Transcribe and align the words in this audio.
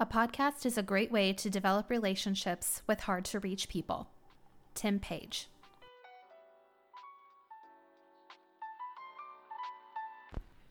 A 0.00 0.06
podcast 0.06 0.66
is 0.66 0.76
a 0.76 0.82
great 0.82 1.12
way 1.12 1.32
to 1.34 1.48
develop 1.48 1.88
relationships 1.88 2.82
with 2.88 3.02
hard 3.02 3.24
to 3.26 3.38
reach 3.38 3.68
people. 3.68 4.08
Tim 4.74 4.98
Page. 4.98 5.48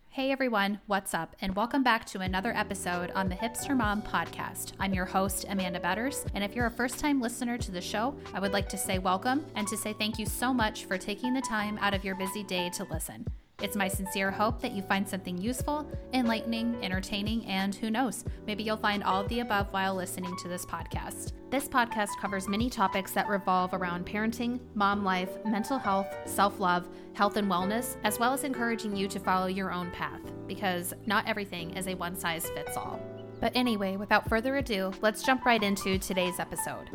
Hey 0.09 0.29
everyone, 0.29 0.81
what's 0.87 1.13
up? 1.13 1.37
And 1.39 1.55
welcome 1.55 1.83
back 1.83 2.03
to 2.07 2.19
another 2.19 2.51
episode 2.53 3.11
on 3.11 3.29
the 3.29 3.35
Hipster 3.35 3.77
Mom 3.77 4.01
podcast. 4.01 4.73
I'm 4.77 4.93
your 4.93 5.05
host, 5.05 5.45
Amanda 5.47 5.79
Betters. 5.79 6.25
And 6.35 6.43
if 6.43 6.53
you're 6.53 6.65
a 6.65 6.71
first 6.71 6.99
time 6.99 7.21
listener 7.21 7.57
to 7.57 7.71
the 7.71 7.79
show, 7.79 8.13
I 8.33 8.41
would 8.41 8.51
like 8.51 8.67
to 8.69 8.77
say 8.77 8.99
welcome 8.99 9.45
and 9.55 9.65
to 9.69 9.77
say 9.77 9.93
thank 9.93 10.19
you 10.19 10.25
so 10.25 10.53
much 10.53 10.83
for 10.83 10.97
taking 10.97 11.33
the 11.33 11.41
time 11.41 11.77
out 11.79 11.93
of 11.93 12.03
your 12.03 12.15
busy 12.15 12.43
day 12.43 12.69
to 12.71 12.83
listen. 12.83 13.25
It's 13.61 13.75
my 13.75 13.87
sincere 13.87 14.31
hope 14.31 14.61
that 14.61 14.71
you 14.71 14.81
find 14.81 15.07
something 15.07 15.37
useful, 15.37 15.87
enlightening, 16.11 16.83
entertaining, 16.83 17.45
and 17.45 17.73
who 17.73 17.91
knows, 17.91 18.25
maybe 18.45 18.63
you'll 18.63 18.75
find 18.77 19.03
all 19.03 19.21
of 19.21 19.29
the 19.29 19.39
above 19.41 19.71
while 19.71 19.95
listening 19.95 20.35
to 20.37 20.47
this 20.47 20.65
podcast. 20.65 21.31
This 21.49 21.67
podcast 21.69 22.09
covers 22.19 22.49
many 22.49 22.69
topics 22.69 23.11
that 23.11 23.27
revolve 23.29 23.73
around 23.73 24.05
parenting, 24.05 24.59
mom 24.73 25.03
life, 25.05 25.29
mental 25.45 25.77
health, 25.77 26.07
self 26.25 26.59
love, 26.59 26.89
health 27.13 27.37
and 27.37 27.49
wellness, 27.49 27.95
as 28.03 28.19
well 28.19 28.33
as 28.33 28.43
encouraging 28.43 28.95
you 28.95 29.07
to 29.07 29.19
follow 29.19 29.47
your 29.47 29.71
own 29.71 29.91
path, 29.91 30.21
because 30.47 30.93
not 31.05 31.27
everything 31.27 31.77
is 31.77 31.87
a 31.87 31.95
one 31.95 32.15
size 32.15 32.49
fits 32.49 32.75
all. 32.75 32.99
But 33.39 33.51
anyway, 33.55 33.97
without 33.97 34.27
further 34.27 34.57
ado, 34.57 34.91
let's 35.01 35.23
jump 35.23 35.45
right 35.45 35.61
into 35.61 35.97
today's 35.99 36.39
episode. 36.39 36.89